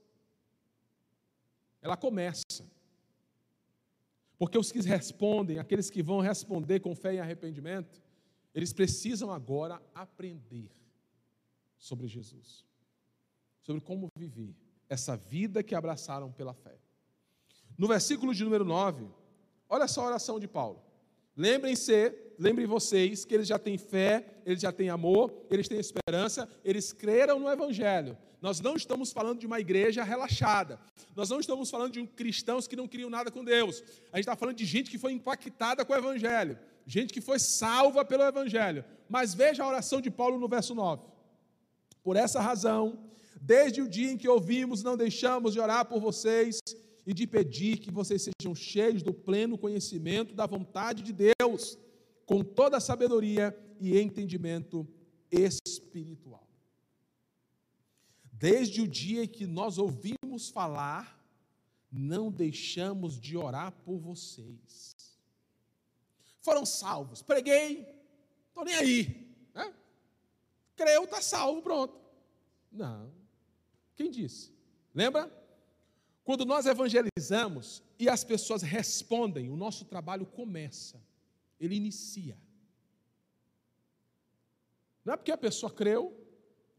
ela 1.84 1.96
começa. 1.98 2.64
Porque 4.38 4.58
os 4.58 4.72
que 4.72 4.80
respondem, 4.80 5.58
aqueles 5.58 5.90
que 5.90 6.02
vão 6.02 6.20
responder 6.20 6.80
com 6.80 6.96
fé 6.96 7.14
e 7.14 7.20
arrependimento, 7.20 8.02
eles 8.54 8.72
precisam 8.72 9.30
agora 9.30 9.80
aprender 9.94 10.70
sobre 11.76 12.08
Jesus, 12.08 12.64
sobre 13.60 13.82
como 13.82 14.08
viver 14.16 14.56
essa 14.88 15.14
vida 15.14 15.62
que 15.62 15.74
abraçaram 15.74 16.32
pela 16.32 16.54
fé. 16.54 16.78
No 17.76 17.86
versículo 17.86 18.34
de 18.34 18.42
número 18.42 18.64
9, 18.64 19.06
olha 19.68 19.86
só 19.86 20.02
a 20.02 20.06
oração 20.06 20.40
de 20.40 20.48
Paulo. 20.48 20.82
Lembrem-se, 21.36 22.10
lembrem 22.38 22.66
vocês 22.66 23.24
que 23.24 23.34
eles 23.34 23.46
já 23.46 23.58
têm 23.58 23.78
fé, 23.78 24.40
eles 24.44 24.60
já 24.60 24.72
têm 24.72 24.88
amor, 24.88 25.32
eles 25.50 25.68
têm 25.68 25.78
esperança, 25.78 26.48
eles 26.64 26.92
creram 26.92 27.38
no 27.38 27.48
Evangelho. 27.48 28.16
Nós 28.40 28.60
não 28.60 28.76
estamos 28.76 29.10
falando 29.10 29.38
de 29.38 29.46
uma 29.46 29.58
igreja 29.58 30.04
relaxada. 30.04 30.78
Nós 31.16 31.30
não 31.30 31.40
estamos 31.40 31.70
falando 31.70 31.92
de 31.92 32.06
cristãos 32.06 32.68
que 32.68 32.76
não 32.76 32.86
queriam 32.86 33.08
nada 33.08 33.30
com 33.30 33.42
Deus. 33.42 33.82
A 34.12 34.16
gente 34.16 34.26
está 34.26 34.36
falando 34.36 34.56
de 34.56 34.66
gente 34.66 34.90
que 34.90 34.98
foi 34.98 35.12
impactada 35.12 35.82
com 35.82 35.94
o 35.94 35.96
Evangelho, 35.96 36.58
gente 36.86 37.12
que 37.12 37.22
foi 37.22 37.38
salva 37.38 38.04
pelo 38.04 38.22
Evangelho. 38.22 38.84
Mas 39.08 39.32
veja 39.32 39.64
a 39.64 39.68
oração 39.68 40.00
de 40.00 40.10
Paulo 40.10 40.38
no 40.38 40.46
verso 40.46 40.74
9. 40.74 41.06
Por 42.02 42.16
essa 42.16 42.38
razão, 42.38 42.98
desde 43.40 43.80
o 43.80 43.88
dia 43.88 44.10
em 44.10 44.18
que 44.18 44.28
ouvimos, 44.28 44.82
não 44.82 44.96
deixamos 44.96 45.54
de 45.54 45.60
orar 45.60 45.86
por 45.86 45.98
vocês 45.98 46.60
e 47.06 47.14
de 47.14 47.26
pedir 47.26 47.78
que 47.78 47.90
vocês 47.90 48.28
sejam 48.28 48.54
cheios 48.54 49.02
do 49.02 49.12
pleno 49.12 49.56
conhecimento 49.56 50.34
da 50.34 50.46
vontade 50.46 51.02
de 51.02 51.12
Deus, 51.12 51.78
com 52.26 52.42
toda 52.42 52.80
sabedoria 52.80 53.56
e 53.80 53.98
entendimento 53.98 54.86
espiritual. 55.30 56.48
Desde 58.32 58.82
o 58.82 58.88
dia 58.88 59.26
que 59.26 59.46
nós 59.46 59.78
ouvimos 59.78 60.48
falar, 60.48 61.24
não 61.90 62.30
deixamos 62.30 63.18
de 63.18 63.36
orar 63.36 63.72
por 63.84 63.98
vocês. 63.98 64.94
Foram 66.40 66.66
salvos. 66.66 67.22
Preguei, 67.22 67.86
estou 68.48 68.64
nem 68.64 68.74
aí. 68.74 69.36
Né? 69.54 69.72
Creu, 70.76 71.04
está 71.04 71.22
salvo, 71.22 71.62
pronto. 71.62 71.98
Não. 72.70 73.12
Quem 73.94 74.10
disse? 74.10 74.52
Lembra? 74.92 75.32
Quando 76.24 76.44
nós 76.44 76.66
evangelizamos 76.66 77.82
e 77.98 78.08
as 78.08 78.24
pessoas 78.24 78.62
respondem, 78.62 79.50
o 79.50 79.56
nosso 79.56 79.84
trabalho 79.84 80.26
começa, 80.26 81.00
ele 81.58 81.74
inicia. 81.74 82.38
Não 85.04 85.14
é 85.14 85.16
porque 85.16 85.32
a 85.32 85.36
pessoa 85.36 85.70
creu, 85.70 86.20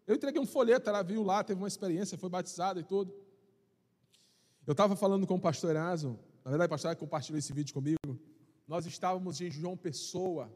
eu 0.07 0.15
entreguei 0.15 0.41
um 0.41 0.45
folheto, 0.45 0.89
ela 0.89 1.03
viu 1.03 1.23
lá, 1.23 1.43
teve 1.43 1.59
uma 1.59 1.67
experiência, 1.67 2.17
foi 2.17 2.29
batizada 2.29 2.79
e 2.79 2.83
tudo. 2.83 3.13
Eu 4.65 4.71
estava 4.71 4.95
falando 4.95 5.25
com 5.27 5.35
o 5.35 5.41
pastor 5.41 5.71
Eraso, 5.71 6.19
na 6.43 6.51
verdade, 6.51 6.67
o 6.67 6.69
pastor 6.69 6.95
compartilhou 6.95 7.39
esse 7.39 7.53
vídeo 7.53 7.73
comigo. 7.73 8.19
Nós 8.67 8.85
estávamos 8.85 9.41
em 9.41 9.49
João 9.49 9.77
Pessoa, 9.77 10.51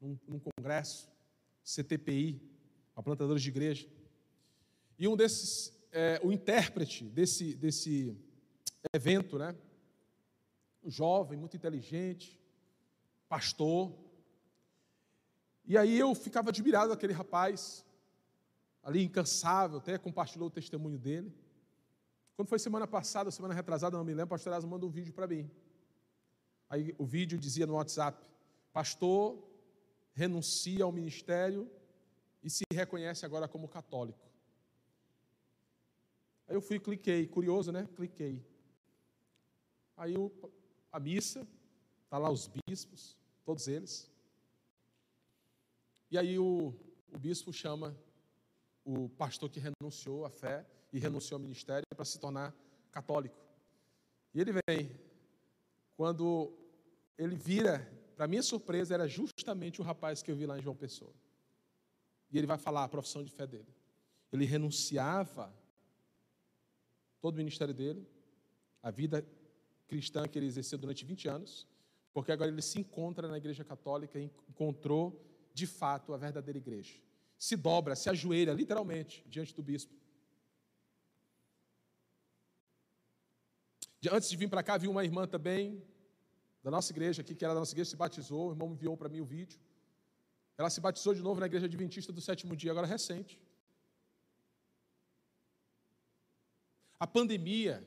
num, 0.00 0.18
num 0.26 0.38
congresso, 0.38 1.08
CTPI, 1.64 2.40
a 2.94 3.02
plantadores 3.02 3.42
de 3.42 3.48
igreja. 3.48 3.88
E 4.98 5.08
um 5.08 5.16
desses, 5.16 5.72
é, 5.90 6.20
o 6.22 6.30
intérprete 6.32 7.04
desse, 7.04 7.54
desse 7.54 8.16
evento, 8.92 9.38
né? 9.38 9.56
Um 10.82 10.90
jovem, 10.90 11.38
muito 11.38 11.56
inteligente, 11.56 12.40
pastor. 13.32 13.90
E 15.64 15.78
aí 15.78 15.98
eu 15.98 16.14
ficava 16.14 16.50
admirado 16.50 16.90
daquele 16.90 17.14
rapaz, 17.14 17.82
ali 18.82 19.02
incansável, 19.02 19.78
até 19.78 19.96
compartilhou 19.96 20.48
o 20.48 20.50
testemunho 20.50 20.98
dele. 20.98 21.34
Quando 22.36 22.48
foi 22.48 22.58
semana 22.58 22.86
passada, 22.86 23.30
semana 23.30 23.54
retrasada, 23.54 23.96
não 23.96 24.04
me 24.04 24.12
lembro, 24.12 24.26
o 24.26 24.28
pastor 24.28 24.52
Erasmo 24.52 24.70
mandou 24.70 24.90
um 24.90 24.92
vídeo 24.92 25.14
para 25.14 25.26
mim. 25.26 25.50
Aí 26.68 26.94
o 26.98 27.06
vídeo 27.06 27.38
dizia 27.38 27.66
no 27.66 27.76
WhatsApp: 27.76 28.22
Pastor 28.70 29.42
renuncia 30.12 30.84
ao 30.84 30.92
ministério 30.92 31.70
e 32.42 32.50
se 32.50 32.64
reconhece 32.70 33.24
agora 33.24 33.48
como 33.48 33.66
católico. 33.66 34.28
Aí 36.46 36.54
eu 36.54 36.60
fui 36.60 36.78
cliquei, 36.78 37.26
curioso, 37.26 37.72
né? 37.72 37.88
Cliquei. 37.96 38.44
Aí 39.96 40.14
a 40.90 41.00
missa, 41.00 41.48
tá 42.10 42.18
lá 42.18 42.28
os 42.28 42.46
bispos, 42.46 43.16
todos 43.44 43.68
eles. 43.68 44.10
E 46.10 46.18
aí 46.18 46.38
o, 46.38 46.74
o 47.12 47.18
bispo 47.18 47.52
chama 47.52 47.96
o 48.84 49.08
pastor 49.08 49.48
que 49.50 49.60
renunciou 49.60 50.24
à 50.24 50.30
fé 50.30 50.66
e 50.92 50.98
renunciou 50.98 51.36
ao 51.36 51.42
ministério 51.42 51.84
para 51.94 52.04
se 52.04 52.18
tornar 52.18 52.54
católico. 52.90 53.36
E 54.34 54.40
ele 54.40 54.52
vem, 54.66 54.90
quando 55.96 56.52
ele 57.16 57.36
vira, 57.36 57.86
para 58.16 58.26
minha 58.26 58.42
surpresa, 58.42 58.94
era 58.94 59.08
justamente 59.08 59.80
o 59.80 59.84
rapaz 59.84 60.22
que 60.22 60.30
eu 60.30 60.36
vi 60.36 60.46
lá 60.46 60.58
em 60.58 60.62
João 60.62 60.76
Pessoa. 60.76 61.12
E 62.30 62.38
ele 62.38 62.46
vai 62.46 62.58
falar 62.58 62.84
a 62.84 62.88
profissão 62.88 63.22
de 63.22 63.30
fé 63.30 63.46
dele. 63.46 63.74
Ele 64.32 64.44
renunciava 64.44 65.52
todo 67.20 67.34
o 67.34 67.38
ministério 67.38 67.74
dele, 67.74 68.06
a 68.82 68.90
vida 68.90 69.24
cristã 69.86 70.26
que 70.26 70.38
ele 70.38 70.46
exerceu 70.46 70.78
durante 70.78 71.04
20 71.04 71.28
anos, 71.28 71.68
porque 72.12 72.32
agora 72.32 72.50
ele 72.50 72.62
se 72.62 72.78
encontra 72.78 73.28
na 73.28 73.38
igreja 73.38 73.64
católica 73.64 74.18
e 74.18 74.30
encontrou 74.48 75.24
de 75.54 75.66
fato 75.66 76.12
a 76.12 76.16
verdadeira 76.16 76.58
igreja 76.58 77.00
se 77.42 77.56
dobra, 77.56 77.96
se 77.96 78.08
ajoelha, 78.08 78.52
literalmente, 78.52 79.24
diante 79.28 79.52
do 79.52 79.64
bispo. 79.64 79.92
Antes 84.12 84.30
de 84.30 84.36
vir 84.36 84.48
para 84.48 84.62
cá, 84.62 84.78
vi 84.78 84.86
uma 84.86 85.04
irmã 85.04 85.26
também, 85.26 85.84
da 86.62 86.70
nossa 86.70 86.92
igreja 86.92 87.20
aqui, 87.20 87.34
que 87.34 87.44
era 87.44 87.52
da 87.52 87.58
nossa 87.58 87.74
igreja, 87.74 87.90
se 87.90 87.96
batizou, 87.96 88.46
o 88.46 88.52
irmão 88.52 88.72
enviou 88.72 88.96
para 88.96 89.08
mim 89.08 89.20
o 89.20 89.24
vídeo. 89.24 89.58
Ela 90.56 90.70
se 90.70 90.80
batizou 90.80 91.12
de 91.14 91.20
novo 91.20 91.40
na 91.40 91.46
igreja 91.46 91.66
adventista 91.66 92.12
do 92.12 92.20
sétimo 92.20 92.54
dia, 92.54 92.70
agora 92.70 92.86
recente. 92.86 93.42
A 96.96 97.08
pandemia, 97.08 97.84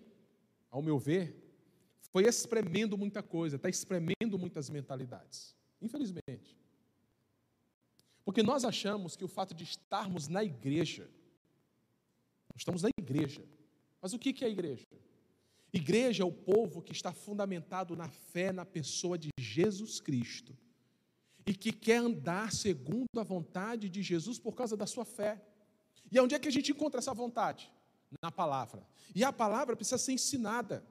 ao 0.70 0.82
meu 0.82 1.00
ver, 1.00 1.45
foi 2.12 2.24
espremendo 2.24 2.98
muita 2.98 3.22
coisa, 3.22 3.56
está 3.56 3.70
espremendo 3.70 4.38
muitas 4.40 4.70
mentalidades, 4.70 5.56
infelizmente. 5.82 6.58
Porque 8.24 8.42
nós 8.42 8.66
achamos 8.66 9.16
que 9.16 9.24
o 9.24 9.28
fato 9.28 9.54
de 9.54 9.64
estarmos 9.64 10.28
na 10.28 10.44
igreja, 10.44 11.10
estamos 12.56 12.82
na 12.82 12.90
igreja, 12.98 13.44
mas 14.02 14.14
o 14.14 14.20
que 14.20 14.44
é 14.44 14.48
a 14.48 14.50
igreja? 14.50 14.86
Igreja 15.72 16.24
é 16.24 16.26
o 16.26 16.32
povo 16.32 16.82
que 16.82 16.94
está 16.94 17.12
fundamentado 17.12 17.96
na 17.96 18.10
fé 18.10 18.52
na 18.52 18.66
pessoa 18.66 19.18
de 19.18 19.30
Jesus 19.38 20.00
Cristo 20.00 20.58
e 21.46 21.54
que 21.54 21.72
quer 21.72 21.98
andar 21.98 22.52
segundo 22.52 23.20
a 23.20 23.24
vontade 23.24 23.90
de 23.90 24.02
Jesus 24.02 24.40
por 24.40 24.56
causa 24.56 24.76
da 24.78 24.88
sua 24.88 25.06
fé. 25.06 25.42
E 26.12 26.20
onde 26.20 26.34
é 26.34 26.40
que 26.40 26.48
a 26.48 26.52
gente 26.52 26.72
encontra 26.72 27.00
essa 27.00 27.14
vontade? 27.14 27.72
Na 28.22 28.32
palavra. 28.32 28.88
E 29.14 29.24
a 29.24 29.34
palavra 29.34 29.76
precisa 29.76 29.98
ser 29.98 30.14
ensinada 30.14 30.84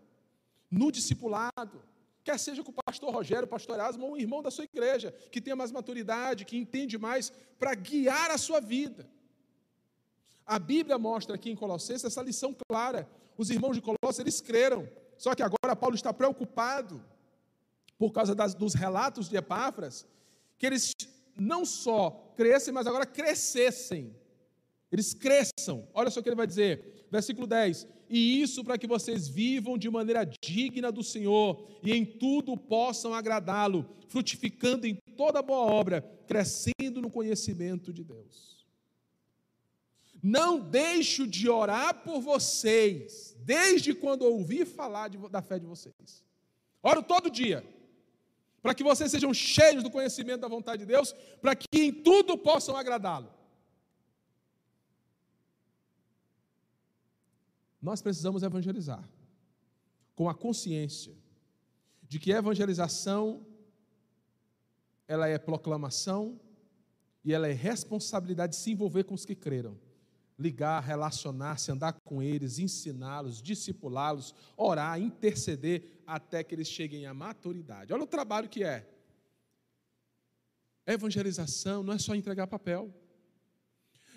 no 0.78 0.90
discipulado, 0.90 1.82
quer 2.24 2.38
seja 2.38 2.62
com 2.64 2.72
o 2.72 2.78
pastor 2.84 3.12
Rogério, 3.14 3.46
pastor 3.46 3.76
Erasmo, 3.76 4.04
ou 4.06 4.12
um 4.12 4.16
irmão 4.16 4.42
da 4.42 4.50
sua 4.50 4.64
igreja, 4.64 5.12
que 5.30 5.40
tenha 5.40 5.56
mais 5.56 5.70
maturidade, 5.70 6.44
que 6.44 6.56
entende 6.56 6.96
mais, 6.98 7.32
para 7.58 7.74
guiar 7.74 8.30
a 8.30 8.38
sua 8.38 8.60
vida. 8.60 9.08
A 10.44 10.58
Bíblia 10.58 10.98
mostra 10.98 11.37
aqui 11.37 11.50
em 11.50 11.56
Colossenses 11.56 12.04
essa 12.04 12.22
lição 12.22 12.54
clara. 12.68 13.08
Os 13.37 13.50
irmãos 13.50 13.74
de 13.76 13.82
Colossos, 13.82 14.18
eles 14.18 14.40
creram, 14.40 14.88
só 15.16 15.34
que 15.34 15.42
agora 15.42 15.76
Paulo 15.76 15.94
está 15.94 16.12
preocupado, 16.12 17.02
por 17.96 18.12
causa 18.12 18.34
das, 18.34 18.54
dos 18.54 18.74
relatos 18.74 19.28
de 19.28 19.37
Epáfras, 19.37 20.06
que 20.58 20.66
eles 20.66 20.92
não 21.37 21.64
só 21.64 22.32
crescem, 22.37 22.74
mas 22.74 22.87
agora 22.87 23.06
crescessem. 23.06 24.14
Eles 24.90 25.14
cresçam. 25.14 25.88
Olha 25.94 26.10
só 26.10 26.20
o 26.20 26.22
que 26.22 26.28
ele 26.28 26.37
vai 26.37 26.46
dizer, 26.46 26.93
versículo 27.14 27.46
10: 27.46 27.87
E 28.11 28.42
isso 28.42 28.64
para 28.64 28.77
que 28.77 28.87
vocês 28.87 29.29
vivam 29.29 29.79
de 29.79 29.88
maneira 29.88 30.24
digna 30.42 30.90
do 30.90 31.03
Senhor 31.03 31.66
e 31.83 31.92
em 31.92 32.05
tudo 32.05 32.57
possam 32.57 33.14
agradá-lo, 33.14 33.88
frutificando 34.09 34.87
em 34.87 34.96
toda 35.16 35.42
boa 35.42 35.64
obra, 35.64 36.03
crescendo 36.27 37.00
no 37.00 37.11
conhecimento 37.11 37.92
de 37.92 38.03
Deus. 38.03 38.66
Não 40.22 40.59
deixo 40.59 41.27
de 41.27 41.48
orar 41.48 42.03
por 42.03 42.20
vocês, 42.20 43.37
desde 43.40 43.94
quando 43.94 44.22
ouvi 44.22 44.64
falar 44.64 45.09
de, 45.09 45.18
da 45.29 45.42
fé 45.42 45.59
de 45.59 45.66
vocês. 45.66 46.24
Oro 46.83 47.03
todo 47.03 47.31
dia 47.31 47.62
para 48.62 48.74
que 48.74 48.83
vocês 48.83 49.11
sejam 49.11 49.35
cheios 49.35 49.83
do 49.83 49.90
conhecimento 49.90 50.40
da 50.40 50.48
vontade 50.48 50.79
de 50.79 50.87
Deus, 50.87 51.14
para 51.42 51.55
que 51.55 51.66
em 51.74 51.92
tudo 51.92 52.38
possam 52.38 52.74
agradá-lo. 52.74 53.31
Nós 57.85 58.01
precisamos 58.01 58.42
evangelizar 58.42 59.07
com 60.16 60.27
a 60.27 60.35
consciência 60.35 61.14
de 62.03 62.18
que 62.18 62.33
evangelização 62.33 63.47
ela 65.07 65.29
é 65.29 65.37
proclamação 65.37 66.40
e 67.23 67.35
ela 67.35 67.47
é 67.47 67.53
responsabilidade 67.53 68.55
de 68.55 68.59
se 68.59 68.70
envolver 68.70 69.05
com 69.05 69.12
os 69.12 69.27
que 69.27 69.35
creram 69.35 69.79
ligar, 70.38 70.83
relacionar-se, 70.83 71.70
andar 71.70 71.92
com 71.92 72.23
eles, 72.23 72.59
ensiná-los, 72.59 73.42
discipulá-los, 73.42 74.35
orar, 74.57 74.99
interceder 74.99 76.03
até 76.07 76.42
que 76.42 76.55
eles 76.55 76.68
cheguem 76.68 77.05
à 77.05 77.12
maturidade. 77.12 77.92
Olha 77.92 78.03
o 78.03 78.07
trabalho 78.07 78.49
que 78.49 78.64
é. 78.64 78.90
Evangelização 80.87 81.83
não 81.83 81.92
é 81.92 81.99
só 81.99 82.14
entregar 82.14 82.47
papel. 82.47 82.92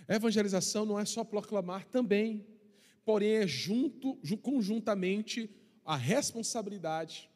Evangelização 0.07 0.85
não 0.85 0.97
é 0.97 1.03
só 1.03 1.25
proclamar 1.25 1.83
também, 1.85 2.56
porém 3.07 3.37
é 3.37 3.47
junto, 3.47 4.19
conjuntamente 4.41 5.49
a 5.83 5.95
responsabilidade 5.95 7.29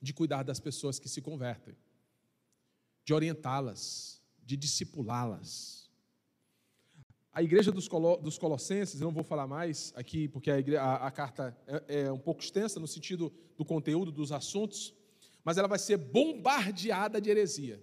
de 0.00 0.12
cuidar 0.12 0.42
das 0.42 0.60
pessoas 0.60 0.98
que 0.98 1.08
se 1.08 1.22
convertem, 1.22 1.74
de 3.04 3.14
orientá-las, 3.14 4.20
de 4.44 4.56
discipulá-las 4.56 5.84
a 7.34 7.42
igreja 7.42 7.72
dos, 7.72 7.88
Colo, 7.88 8.16
dos 8.18 8.38
Colossenses, 8.38 9.00
eu 9.00 9.06
não 9.06 9.12
vou 9.12 9.24
falar 9.24 9.48
mais 9.48 9.92
aqui, 9.96 10.28
porque 10.28 10.52
a, 10.52 10.58
igreja, 10.58 10.80
a, 10.80 11.08
a 11.08 11.10
carta 11.10 11.56
é, 11.66 12.02
é 12.02 12.12
um 12.12 12.18
pouco 12.18 12.40
extensa 12.40 12.78
no 12.78 12.86
sentido 12.86 13.32
do 13.58 13.64
conteúdo, 13.64 14.12
dos 14.12 14.30
assuntos, 14.30 14.94
mas 15.42 15.58
ela 15.58 15.66
vai 15.66 15.80
ser 15.80 15.96
bombardeada 15.96 17.20
de 17.20 17.28
heresia. 17.28 17.82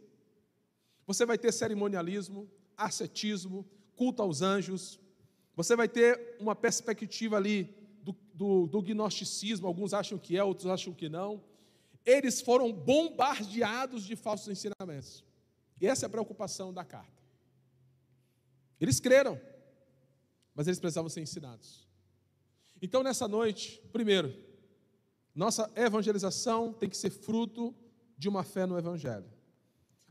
Você 1.06 1.26
vai 1.26 1.38
ter 1.38 1.52
cerimonialismo, 1.52 2.50
ascetismo, 2.78 3.70
culto 3.94 4.22
aos 4.22 4.42
anjos, 4.42 4.98
você 5.56 5.76
vai 5.76 5.88
ter 5.88 6.38
uma 6.40 6.56
perspectiva 6.56 7.38
ali 7.38 7.64
do, 8.02 8.16
do, 8.34 8.68
do 8.68 8.82
gnosticismo, 8.82 9.68
alguns 9.68 9.94
acham 9.94 10.18
que 10.18 10.38
é, 10.38 10.44
outros 10.44 10.68
acham 10.68 10.94
que 10.94 11.10
não. 11.10 11.44
Eles 12.06 12.42
foram 12.42 12.72
bombardeados 12.72 14.04
de 14.04 14.16
falsos 14.16 14.48
ensinamentos. 14.48 15.24
E 15.80 15.88
essa 15.88 16.06
é 16.06 16.08
a 16.08 16.10
preocupação 16.10 16.74
da 16.74 16.84
carta. 16.84 17.22
Eles 18.80 19.00
creram, 19.00 19.40
mas 20.56 20.68
eles 20.68 20.80
precisavam 20.80 21.10
ser 21.10 21.22
ensinados. 21.22 21.88
Então, 22.82 23.04
nessa 23.04 23.28
noite, 23.28 23.80
primeiro, 23.92 24.34
nossa 25.36 25.72
evangelização 25.76 26.74
tem 26.74 26.90
que 26.90 26.98
ser 26.98 27.12
fruto 27.12 27.76
de 28.18 28.28
uma 28.28 28.44
fé 28.44 28.66
no 28.66 28.78
Evangelho, 28.78 29.32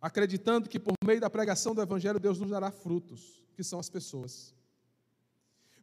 acreditando 0.00 0.68
que 0.68 0.78
por 0.78 0.94
meio 1.04 1.20
da 1.20 1.28
pregação 1.28 1.74
do 1.74 1.82
Evangelho 1.82 2.20
Deus 2.20 2.38
nos 2.38 2.50
dará 2.50 2.70
frutos, 2.70 3.44
que 3.54 3.64
são 3.64 3.78
as 3.78 3.88
pessoas. 3.88 4.54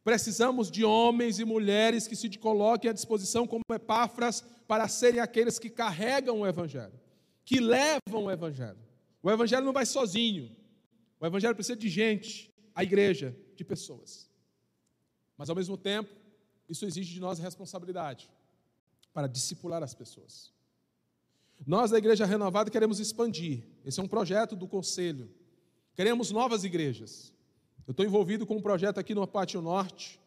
Precisamos 0.08 0.72
de 0.72 0.86
homens 0.86 1.38
e 1.38 1.44
mulheres 1.44 2.08
que 2.08 2.16
se 2.16 2.30
coloquem 2.38 2.90
à 2.90 2.94
disposição 2.94 3.46
como 3.46 3.62
epáfras 3.74 4.40
para 4.66 4.88
serem 4.88 5.20
aqueles 5.20 5.60
que 5.60 5.70
carregam 5.70 6.40
o 6.40 6.48
Evangelho, 6.48 6.98
que 7.44 7.60
levam 7.60 8.24
o 8.24 8.32
Evangelho. 8.32 8.80
O 9.22 9.30
Evangelho 9.30 9.66
não 9.66 9.74
vai 9.74 9.86
sozinho, 9.86 10.56
o 11.20 11.26
Evangelho 11.26 11.54
precisa 11.56 11.76
de 11.76 11.90
gente, 11.90 12.50
a 12.74 12.86
igreja 12.86 13.36
de 13.54 13.66
pessoas. 13.66 14.32
Mas, 15.38 15.50
ao 15.50 15.56
mesmo 15.58 15.76
tempo, 15.76 16.16
isso 16.70 16.86
exige 16.86 17.14
de 17.14 17.20
nós 17.20 17.38
responsabilidade 17.38 18.32
para 19.14 19.28
discipular 19.28 19.84
as 19.84 19.94
pessoas. 19.94 20.54
Nós, 21.66 21.92
da 21.92 21.98
Igreja 21.98 22.26
Renovada, 22.26 22.72
queremos 22.72 23.02
expandir. 23.02 23.68
Esse 23.84 24.00
é 24.00 24.04
um 24.04 24.08
projeto 24.08 24.56
do 24.56 24.70
Conselho. 24.70 25.30
Queremos 25.94 26.32
novas 26.32 26.64
igrejas. 26.64 27.34
Eu 27.88 27.92
estou 27.92 28.06
envolvido 28.06 28.46
com 28.46 28.58
um 28.58 28.62
projeto 28.62 28.98
aqui 28.98 29.16
no 29.16 29.26
Pátio 29.26 29.62
Norte 29.62 30.20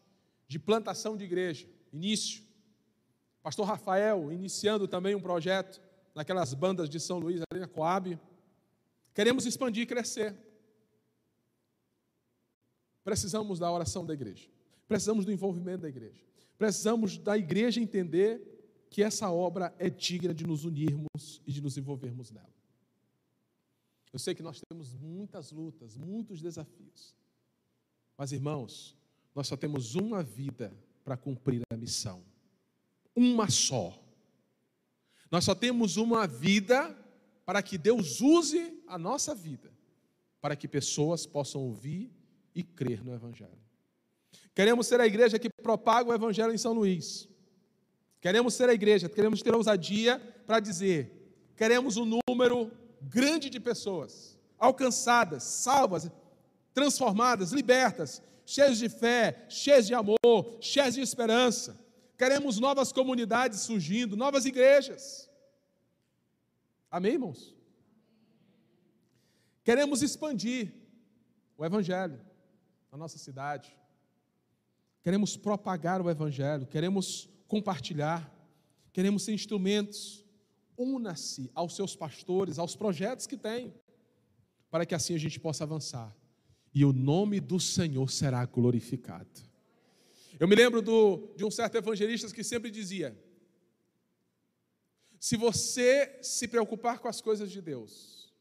de 0.47 0.57
plantação 0.57 1.15
de 1.15 1.23
igreja, 1.23 1.69
início. 1.93 2.43
Pastor 3.43 3.67
Rafael 3.67 4.33
iniciando 4.33 4.87
também 4.87 5.13
um 5.13 5.21
projeto 5.21 5.79
naquelas 6.15 6.55
bandas 6.55 6.89
de 6.89 6.99
São 6.99 7.19
Luís, 7.19 7.39
ali 7.51 7.61
na 7.61 7.67
Coab. 7.67 8.19
Queremos 9.13 9.45
expandir 9.45 9.83
e 9.83 9.85
crescer. 9.85 10.35
Precisamos 13.03 13.59
da 13.59 13.71
oração 13.71 14.03
da 14.07 14.15
igreja. 14.15 14.49
Precisamos 14.87 15.23
do 15.23 15.31
envolvimento 15.31 15.83
da 15.83 15.89
igreja. 15.89 16.23
Precisamos 16.57 17.19
da 17.19 17.37
igreja 17.37 17.79
entender 17.79 18.41
que 18.89 19.03
essa 19.03 19.29
obra 19.29 19.73
é 19.77 19.87
digna 19.87 20.33
de 20.33 20.47
nos 20.47 20.65
unirmos 20.65 21.41
e 21.45 21.51
de 21.51 21.61
nos 21.61 21.77
envolvermos 21.77 22.31
nela. 22.31 22.49
Eu 24.11 24.17
sei 24.17 24.33
que 24.33 24.41
nós 24.41 24.59
temos 24.67 24.95
muitas 24.95 25.51
lutas, 25.51 25.95
muitos 25.95 26.41
desafios. 26.41 27.20
Mas, 28.21 28.31
irmãos, 28.31 28.95
nós 29.33 29.47
só 29.47 29.57
temos 29.57 29.95
uma 29.95 30.21
vida 30.21 30.71
para 31.03 31.17
cumprir 31.17 31.63
a 31.73 31.75
missão. 31.75 32.21
Uma 33.15 33.49
só. 33.49 33.99
Nós 35.31 35.43
só 35.43 35.55
temos 35.55 35.97
uma 35.97 36.27
vida 36.27 36.95
para 37.43 37.63
que 37.63 37.79
Deus 37.79 38.21
use 38.21 38.79
a 38.85 38.95
nossa 38.95 39.33
vida, 39.33 39.71
para 40.39 40.55
que 40.55 40.67
pessoas 40.67 41.25
possam 41.25 41.61
ouvir 41.61 42.11
e 42.53 42.61
crer 42.61 43.03
no 43.03 43.11
Evangelho. 43.11 43.57
Queremos 44.53 44.85
ser 44.85 45.01
a 45.01 45.07
igreja 45.07 45.39
que 45.39 45.49
propaga 45.49 46.11
o 46.11 46.13
Evangelho 46.13 46.53
em 46.53 46.59
São 46.59 46.73
Luís. 46.73 47.27
Queremos 48.21 48.53
ser 48.53 48.69
a 48.69 48.73
igreja, 48.75 49.09
queremos 49.09 49.41
ter 49.41 49.55
ousadia 49.55 50.19
para 50.45 50.59
dizer: 50.59 51.33
queremos 51.57 51.97
um 51.97 52.21
número 52.29 52.71
grande 53.01 53.49
de 53.49 53.59
pessoas 53.59 54.37
alcançadas, 54.59 55.41
salvas, 55.41 56.07
transformadas, 56.73 57.51
libertas, 57.51 58.21
cheias 58.45 58.77
de 58.77 58.89
fé, 58.89 59.45
cheias 59.49 59.87
de 59.87 59.93
amor, 59.93 60.57
cheias 60.59 60.95
de 60.95 61.01
esperança. 61.01 61.79
Queremos 62.17 62.59
novas 62.59 62.91
comunidades 62.91 63.61
surgindo, 63.61 64.15
novas 64.15 64.45
igrejas. 64.45 65.29
Amém, 66.89 67.13
irmãos? 67.13 67.55
Queremos 69.63 70.01
expandir 70.01 70.73
o 71.57 71.65
Evangelho 71.65 72.19
na 72.91 72.97
nossa 72.97 73.17
cidade. 73.17 73.75
Queremos 75.01 75.37
propagar 75.37 76.01
o 76.01 76.09
Evangelho, 76.09 76.67
queremos 76.67 77.29
compartilhar, 77.47 78.31
queremos 78.91 79.23
ser 79.23 79.33
instrumentos. 79.33 80.25
Una-se 80.77 81.51
aos 81.53 81.75
seus 81.75 81.95
pastores, 81.95 82.57
aos 82.57 82.75
projetos 82.75 83.27
que 83.27 83.37
tem, 83.37 83.73
para 84.69 84.85
que 84.85 84.95
assim 84.95 85.13
a 85.13 85.17
gente 85.17 85.39
possa 85.39 85.63
avançar. 85.63 86.15
E 86.73 86.85
o 86.85 86.93
nome 86.93 87.39
do 87.39 87.59
Senhor 87.59 88.09
será 88.09 88.45
glorificado. 88.45 89.41
Eu 90.39 90.47
me 90.47 90.55
lembro 90.55 90.81
do, 90.81 91.33
de 91.35 91.43
um 91.43 91.51
certo 91.51 91.75
evangelista 91.75 92.33
que 92.33 92.43
sempre 92.43 92.71
dizia: 92.71 93.15
se 95.19 95.37
você 95.37 96.17
se 96.21 96.47
preocupar 96.47 96.99
com 96.99 97.07
as 97.07 97.21
coisas 97.21 97.51
de 97.51 97.61
Deus, 97.61 98.33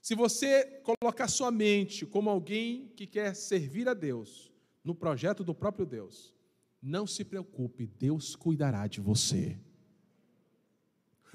se 0.00 0.14
você 0.14 0.64
colocar 0.82 1.28
sua 1.28 1.50
mente 1.50 2.06
como 2.06 2.30
alguém 2.30 2.92
que 2.96 3.06
quer 3.06 3.34
servir 3.34 3.88
a 3.88 3.94
Deus, 3.94 4.50
no 4.82 4.94
projeto 4.94 5.44
do 5.44 5.54
próprio 5.54 5.84
Deus, 5.84 6.34
Não 6.80 7.06
se 7.06 7.24
preocupe, 7.24 7.86
Deus 7.86 8.36
cuidará 8.36 8.86
de 8.86 9.00
você. 9.00 9.58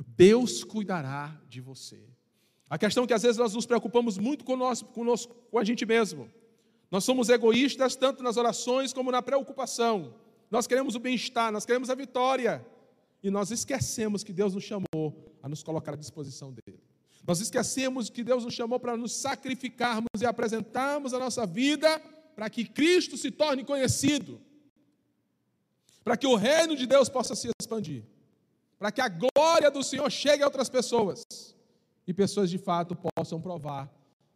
Deus 0.07 0.63
cuidará 0.63 1.39
de 1.49 1.59
você. 1.59 2.01
A 2.74 2.78
questão 2.80 3.03
é 3.03 3.07
que 3.07 3.13
às 3.13 3.21
vezes 3.21 3.38
nós 3.38 3.53
nos 3.53 3.67
preocupamos 3.67 4.17
muito 4.17 4.43
conosco, 4.43 4.89
conosco, 4.89 5.36
com 5.51 5.59
a 5.59 5.63
gente 5.63 5.86
mesmo. 5.86 6.28
Nós 6.89 7.03
somos 7.03 7.30
egoístas 7.30 7.95
tanto 7.95 8.24
nas 8.24 8.36
orações 8.36 8.91
como 8.91 9.11
na 9.11 9.21
preocupação. 9.21 10.15
Nós 10.49 10.65
queremos 10.65 10.95
o 10.95 10.99
bem-estar, 10.99 11.51
nós 11.51 11.67
queremos 11.67 11.91
a 11.91 11.93
vitória. 11.93 12.65
E 13.21 13.30
nós 13.30 13.51
esquecemos 13.51 14.24
que 14.24 14.34
Deus 14.34 14.55
nos 14.55 14.63
chamou 14.63 15.13
a 15.43 15.47
nos 15.47 15.61
colocar 15.61 15.93
à 15.93 15.95
disposição 15.95 16.51
dele. 16.51 16.80
Nós 17.28 17.39
esquecemos 17.39 18.09
que 18.09 18.24
Deus 18.24 18.43
nos 18.43 18.55
chamou 18.55 18.80
para 18.80 18.97
nos 18.97 19.13
sacrificarmos 19.17 20.19
e 20.19 20.26
apresentarmos 20.26 21.13
a 21.13 21.19
nossa 21.19 21.45
vida 21.45 21.99
para 22.36 22.49
que 22.49 22.65
Cristo 22.65 23.17
se 23.17 23.30
torne 23.30 23.63
conhecido, 23.63 24.41
para 26.03 26.17
que 26.17 26.26
o 26.26 26.34
reino 26.34 26.76
de 26.76 26.88
Deus 26.88 27.07
possa 27.07 27.36
se 27.36 27.51
expandir, 27.61 28.03
para 28.80 28.91
que 28.91 28.99
a 28.99 29.09
glória 29.09 29.69
do 29.69 29.84
Senhor 29.84 30.09
chegue 30.09 30.41
a 30.41 30.47
outras 30.47 30.69
pessoas 30.69 31.24
e 32.08 32.14
pessoas 32.14 32.49
de 32.49 32.58
fato 32.58 32.97
possam 33.16 33.41
provar 33.41 33.91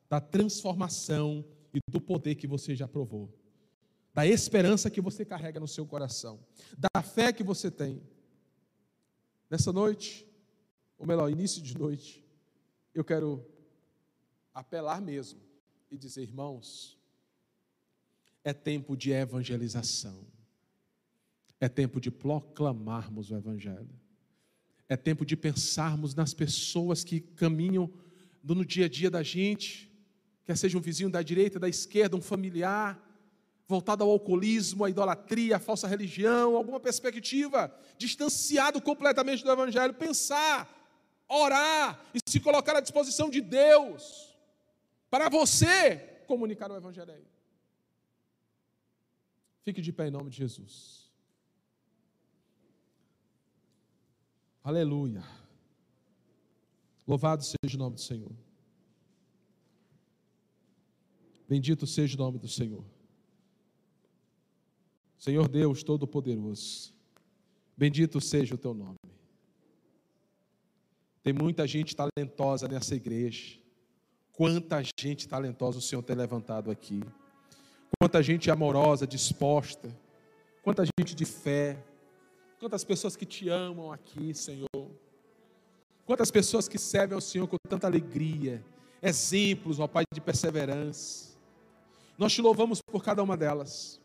da 0.09 0.19
transformação 0.19 1.45
e 1.73 1.79
do 1.89 1.99
poder 1.99 2.35
que 2.35 2.47
você 2.47 2.75
já 2.75 2.87
provou, 2.87 3.29
da 4.13 4.25
esperança 4.25 4.89
que 4.89 5.01
você 5.01 5.25
carrega 5.25 5.59
no 5.59 5.67
seu 5.67 5.85
coração, 5.85 6.39
da 6.77 7.01
fé 7.01 7.31
que 7.31 7.43
você 7.43 7.69
tem. 7.69 8.01
Nessa 9.49 9.71
noite, 9.71 10.27
ou 10.97 11.05
melhor, 11.05 11.29
início 11.29 11.61
de 11.61 11.77
noite, 11.77 12.25
eu 12.93 13.03
quero 13.03 13.45
apelar 14.53 15.01
mesmo 15.01 15.39
e 15.91 15.97
dizer, 15.97 16.23
irmãos, 16.23 16.97
é 18.43 18.53
tempo 18.53 18.95
de 18.95 19.11
evangelização, 19.11 20.25
é 21.59 21.67
tempo 21.67 21.99
de 21.99 22.09
proclamarmos 22.09 23.29
o 23.29 23.35
Evangelho, 23.35 23.89
é 24.89 24.95
tempo 24.95 25.25
de 25.25 25.35
pensarmos 25.35 26.15
nas 26.15 26.33
pessoas 26.33 27.03
que 27.03 27.19
caminham 27.19 27.91
no 28.43 28.65
dia 28.65 28.85
a 28.85 28.89
dia 28.89 29.09
da 29.09 29.21
gente, 29.21 29.91
quer 30.45 30.55
seja 30.55 30.77
um 30.77 30.81
vizinho 30.81 31.09
da 31.09 31.21
direita, 31.21 31.59
da 31.59 31.67
esquerda, 31.67 32.15
um 32.15 32.21
familiar, 32.21 32.97
voltado 33.67 34.03
ao 34.03 34.09
alcoolismo, 34.09 34.85
à 34.85 34.89
idolatria, 34.89 35.57
à 35.57 35.59
falsa 35.59 35.87
religião, 35.87 36.55
alguma 36.55 36.79
perspectiva, 36.79 37.73
distanciado 37.97 38.81
completamente 38.81 39.43
do 39.43 39.51
Evangelho, 39.51 39.93
pensar, 39.93 40.73
orar 41.27 42.01
e 42.13 42.19
se 42.25 42.39
colocar 42.39 42.77
à 42.77 42.79
disposição 42.79 43.29
de 43.29 43.41
Deus, 43.41 44.33
para 45.09 45.27
você 45.27 45.97
comunicar 46.25 46.71
o 46.71 46.77
Evangelho. 46.77 47.25
Fique 49.63 49.81
de 49.81 49.91
pé 49.91 50.07
em 50.07 50.11
nome 50.11 50.29
de 50.29 50.37
Jesus. 50.37 51.06
Aleluia. 54.67 55.23
Louvado 57.07 57.41
seja 57.41 57.77
o 57.77 57.79
nome 57.79 57.95
do 57.95 58.01
Senhor. 58.01 58.33
Bendito 61.47 61.87
seja 61.87 62.15
o 62.15 62.17
nome 62.17 62.37
do 62.37 62.49
Senhor. 62.49 62.83
Senhor 65.17 65.47
Deus 65.47 65.83
Todo-Poderoso, 65.83 66.93
bendito 67.77 68.19
seja 68.19 68.55
o 68.55 68.57
teu 68.57 68.73
nome. 68.73 68.97
Tem 71.23 71.31
muita 71.31 71.65
gente 71.65 71.95
talentosa 71.95 72.67
nessa 72.67 72.93
igreja. 72.93 73.57
Quanta 74.33 74.83
gente 74.99 75.29
talentosa 75.29 75.77
o 75.77 75.81
Senhor 75.81 76.03
tem 76.03 76.13
levantado 76.17 76.69
aqui. 76.69 77.01
Quanta 77.97 78.21
gente 78.21 78.51
amorosa, 78.51 79.07
disposta. 79.07 79.97
Quanta 80.61 80.83
gente 80.99 81.15
de 81.15 81.23
fé. 81.23 81.81
Quantas 82.59 82.83
pessoas 82.83 83.15
que 83.15 83.25
te 83.25 83.49
amam 83.49 83.91
aqui, 83.91 84.33
Senhor. 84.33 84.67
Quantas 86.05 86.31
pessoas 86.31 86.67
que 86.67 86.77
servem 86.77 87.15
ao 87.15 87.21
Senhor 87.21 87.47
com 87.47 87.57
tanta 87.69 87.85
alegria. 87.85 88.63
Exemplos, 89.01 89.79
ó 89.79 89.87
Pai, 89.87 90.03
de 90.11 90.21
perseverança. 90.21 91.37
Nós 92.17 92.33
te 92.33 92.41
louvamos 92.41 92.81
por 92.81 93.03
cada 93.03 93.21
uma 93.21 93.37
delas. 93.37 93.99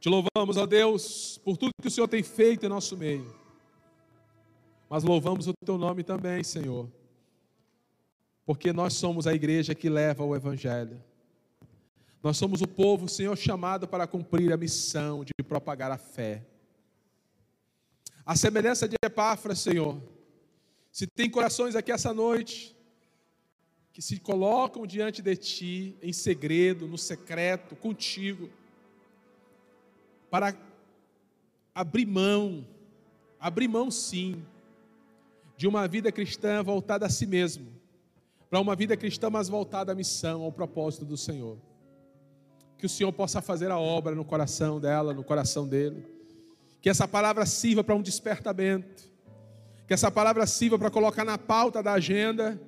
Te 0.00 0.08
louvamos, 0.08 0.56
ó 0.56 0.66
Deus, 0.66 1.38
por 1.44 1.56
tudo 1.56 1.70
que 1.80 1.86
o 1.86 1.90
Senhor 1.90 2.08
tem 2.08 2.22
feito 2.22 2.66
em 2.66 2.68
nosso 2.68 2.96
meio. 2.96 3.32
Mas 4.90 5.04
louvamos 5.04 5.46
o 5.46 5.52
teu 5.64 5.78
nome 5.78 6.02
também, 6.02 6.42
Senhor. 6.42 6.90
Porque 8.44 8.72
nós 8.72 8.94
somos 8.94 9.28
a 9.28 9.32
igreja 9.32 9.74
que 9.74 9.88
leva 9.88 10.24
o 10.24 10.34
Evangelho. 10.34 11.00
Nós 12.20 12.36
somos 12.36 12.60
o 12.60 12.66
povo, 12.66 13.08
Senhor, 13.08 13.36
chamado 13.36 13.86
para 13.86 14.06
cumprir 14.06 14.52
a 14.52 14.56
missão 14.56 15.24
de 15.24 15.32
propagar 15.46 15.92
a 15.92 15.98
fé. 15.98 16.44
A 18.24 18.36
semelhança 18.36 18.88
de 18.88 18.96
Epáfras, 19.04 19.58
Senhor, 19.60 20.00
se 20.90 21.06
tem 21.06 21.28
corações 21.28 21.74
aqui 21.74 21.90
essa 21.90 22.14
noite 22.14 22.76
que 23.92 24.00
se 24.00 24.18
colocam 24.18 24.86
diante 24.86 25.20
de 25.20 25.36
Ti 25.36 25.96
em 26.00 26.12
segredo, 26.12 26.86
no 26.86 26.96
secreto, 26.96 27.74
contigo, 27.76 28.48
para 30.30 30.56
abrir 31.74 32.06
mão, 32.06 32.66
abrir 33.38 33.68
mão 33.68 33.90
sim, 33.90 34.44
de 35.56 35.66
uma 35.66 35.86
vida 35.86 36.10
cristã 36.10 36.62
voltada 36.62 37.06
a 37.06 37.10
si 37.10 37.26
mesmo, 37.26 37.66
para 38.48 38.60
uma 38.60 38.76
vida 38.76 38.96
cristã 38.96 39.28
mais 39.28 39.48
voltada 39.48 39.92
à 39.92 39.94
missão, 39.94 40.42
ao 40.42 40.52
propósito 40.52 41.04
do 41.04 41.16
Senhor 41.16 41.58
que 42.82 42.86
o 42.86 42.88
Senhor 42.88 43.12
possa 43.12 43.40
fazer 43.40 43.70
a 43.70 43.78
obra 43.78 44.12
no 44.12 44.24
coração 44.24 44.80
dela, 44.80 45.14
no 45.14 45.22
coração 45.22 45.68
dele. 45.68 46.04
Que 46.82 46.90
essa 46.90 47.08
palavra 47.08 47.46
sirva 47.46 47.82
para 47.82 47.94
um 47.94 48.02
despertamento. 48.02 49.04
Que 49.86 49.94
essa 49.94 50.10
palavra 50.10 50.46
sirva 50.46 50.78
para 50.78 50.90
colocar 50.90 51.24
na 51.24 51.38
pauta 51.38 51.82
da 51.82 51.94
agenda 51.94 52.60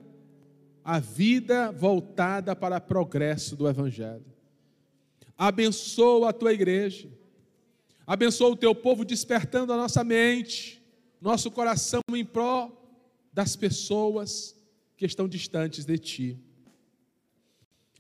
a 0.84 0.98
vida 0.98 1.72
voltada 1.72 2.54
para 2.54 2.76
o 2.76 2.80
progresso 2.80 3.56
do 3.56 3.68
Evangelho. 3.68 4.24
Abençoa 5.36 6.30
a 6.30 6.32
tua 6.32 6.52
igreja. 6.52 7.08
Abençoa 8.06 8.50
o 8.50 8.56
teu 8.56 8.74
povo 8.74 9.04
despertando 9.04 9.72
a 9.72 9.76
nossa 9.76 10.04
mente, 10.04 10.82
nosso 11.20 11.50
coração 11.50 12.00
em 12.12 12.24
pró 12.24 12.70
das 13.32 13.56
pessoas 13.56 14.54
que 14.96 15.06
estão 15.06 15.26
distantes 15.26 15.84
de 15.84 15.98
ti. 15.98 16.38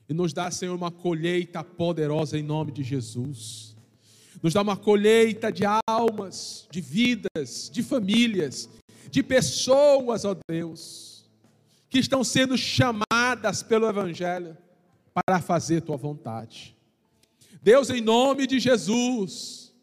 E 0.08 0.14
nos 0.14 0.32
dá, 0.32 0.50
Senhor, 0.50 0.76
uma 0.76 0.90
colheita 0.90 1.64
poderosa 1.64 2.38
em 2.38 2.42
nome 2.42 2.70
de 2.70 2.84
Jesus. 2.84 3.73
Nos 4.44 4.52
dá 4.52 4.60
uma 4.60 4.76
colheita 4.76 5.50
de 5.50 5.64
almas, 5.88 6.68
de 6.70 6.82
vidas, 6.82 7.70
de 7.72 7.82
famílias, 7.82 8.68
de 9.10 9.22
pessoas, 9.22 10.26
ó 10.26 10.36
Deus, 10.46 11.24
que 11.88 11.98
estão 11.98 12.22
sendo 12.22 12.58
chamadas 12.58 13.62
pelo 13.62 13.88
Evangelho 13.88 14.54
para 15.14 15.40
fazer 15.40 15.80
tua 15.80 15.96
vontade. 15.96 16.76
Deus, 17.62 17.88
em 17.88 18.02
nome 18.02 18.46
de 18.46 18.60
Jesus, 18.60 19.74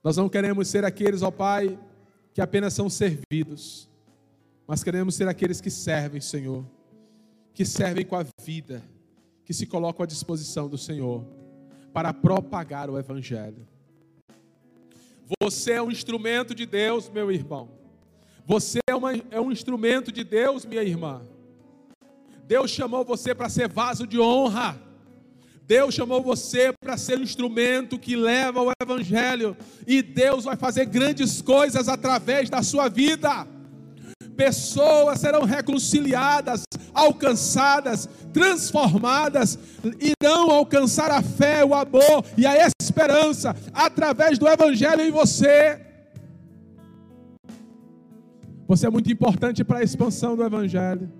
nós 0.00 0.16
não 0.16 0.28
queremos 0.28 0.68
ser 0.68 0.84
aqueles, 0.84 1.22
ó 1.22 1.32
Pai, 1.32 1.76
que 2.32 2.40
apenas 2.40 2.72
são 2.72 2.88
servidos, 2.88 3.88
mas 4.64 4.84
queremos 4.84 5.16
ser 5.16 5.26
aqueles 5.26 5.60
que 5.60 5.70
servem, 5.72 6.20
Senhor 6.20 6.64
que 7.54 7.64
servem 7.64 8.04
com 8.04 8.16
a 8.16 8.26
vida, 8.42 8.82
que 9.44 9.54
se 9.54 9.64
colocam 9.64 10.02
à 10.02 10.06
disposição 10.06 10.68
do 10.68 10.76
Senhor 10.76 11.43
para 11.94 12.12
propagar 12.12 12.90
o 12.90 12.98
Evangelho. 12.98 13.66
Você 15.40 15.72
é 15.72 15.82
um 15.82 15.92
instrumento 15.92 16.52
de 16.52 16.66
Deus, 16.66 17.08
meu 17.08 17.30
irmão. 17.30 17.70
Você 18.44 18.80
é, 18.90 18.94
uma, 18.94 19.12
é 19.30 19.40
um 19.40 19.52
instrumento 19.52 20.10
de 20.10 20.24
Deus, 20.24 20.66
minha 20.66 20.82
irmã. 20.82 21.22
Deus 22.46 22.72
chamou 22.72 23.04
você 23.04 23.32
para 23.32 23.48
ser 23.48 23.68
vaso 23.68 24.08
de 24.08 24.18
honra. 24.18 24.78
Deus 25.62 25.94
chamou 25.94 26.20
você 26.20 26.74
para 26.78 26.96
ser 26.96 27.16
um 27.16 27.22
instrumento 27.22 27.96
que 27.96 28.16
leva 28.16 28.60
o 28.60 28.72
Evangelho. 28.82 29.56
E 29.86 30.02
Deus 30.02 30.44
vai 30.44 30.56
fazer 30.56 30.86
grandes 30.86 31.40
coisas 31.40 31.88
através 31.88 32.50
da 32.50 32.62
sua 32.62 32.88
vida 32.88 33.46
pessoas 34.36 35.20
serão 35.20 35.44
reconciliadas, 35.44 36.64
alcançadas, 36.92 38.08
transformadas, 38.32 39.58
irão 40.00 40.50
alcançar 40.50 41.10
a 41.10 41.22
fé, 41.22 41.64
o 41.64 41.74
amor 41.74 42.24
e 42.36 42.46
a 42.46 42.68
esperança 42.80 43.54
através 43.72 44.38
do 44.38 44.48
Evangelho 44.48 45.02
em 45.02 45.10
você. 45.10 45.80
Você 48.66 48.86
é 48.86 48.90
muito 48.90 49.12
importante 49.12 49.62
para 49.62 49.80
a 49.80 49.82
expansão 49.82 50.34
do 50.36 50.42
Evangelho, 50.42 51.10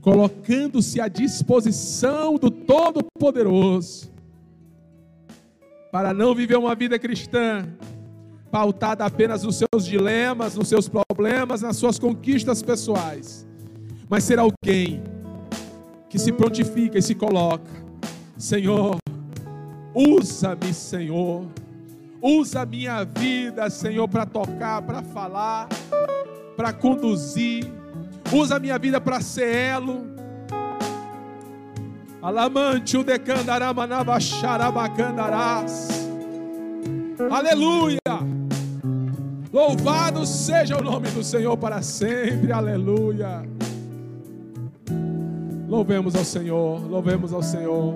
colocando-se 0.00 1.00
à 1.00 1.08
disposição 1.08 2.36
do 2.36 2.50
Todo-Poderoso, 2.50 4.12
para 5.92 6.12
não 6.12 6.34
viver 6.34 6.56
uma 6.56 6.74
vida 6.74 6.98
cristã 6.98 7.66
pautada 8.50 9.04
apenas 9.04 9.42
nos 9.42 9.56
seus 9.56 9.84
dilemas, 9.84 10.54
nos 10.54 10.68
seus 10.68 10.88
problemas, 10.88 11.62
nas 11.62 11.76
suas 11.76 11.98
conquistas 11.98 12.62
pessoais, 12.62 13.46
mas 14.08 14.24
ser 14.24 14.38
alguém 14.38 15.02
que 16.08 16.18
se 16.18 16.32
prontifica 16.32 16.98
e 16.98 17.02
se 17.02 17.14
coloca: 17.14 17.70
Senhor, 18.36 18.96
Usa-me, 19.98 20.74
Senhor. 20.74 21.46
Usa 22.20 22.60
a 22.60 22.66
minha 22.66 23.02
vida, 23.02 23.70
Senhor, 23.70 24.06
para 24.06 24.26
tocar, 24.26 24.82
para 24.82 25.02
falar, 25.02 25.68
para 26.54 26.70
conduzir. 26.70 27.72
Usa 28.30 28.56
a 28.56 28.58
minha 28.58 28.78
vida 28.78 29.00
para 29.00 29.22
ser 29.22 29.48
elo. 29.48 30.04
Alamante 32.20 32.98
o 32.98 33.04
decandaramanabacharabacandarás. 33.04 35.95
Aleluia. 37.30 37.98
Louvado 39.52 40.26
seja 40.26 40.76
o 40.76 40.82
nome 40.82 41.08
do 41.08 41.24
Senhor 41.24 41.56
para 41.56 41.80
sempre. 41.80 42.52
Aleluia. 42.52 43.42
Louvemos 45.66 46.14
ao 46.14 46.24
Senhor, 46.24 46.88
louvemos 46.88 47.32
ao 47.32 47.42
Senhor. 47.42 47.94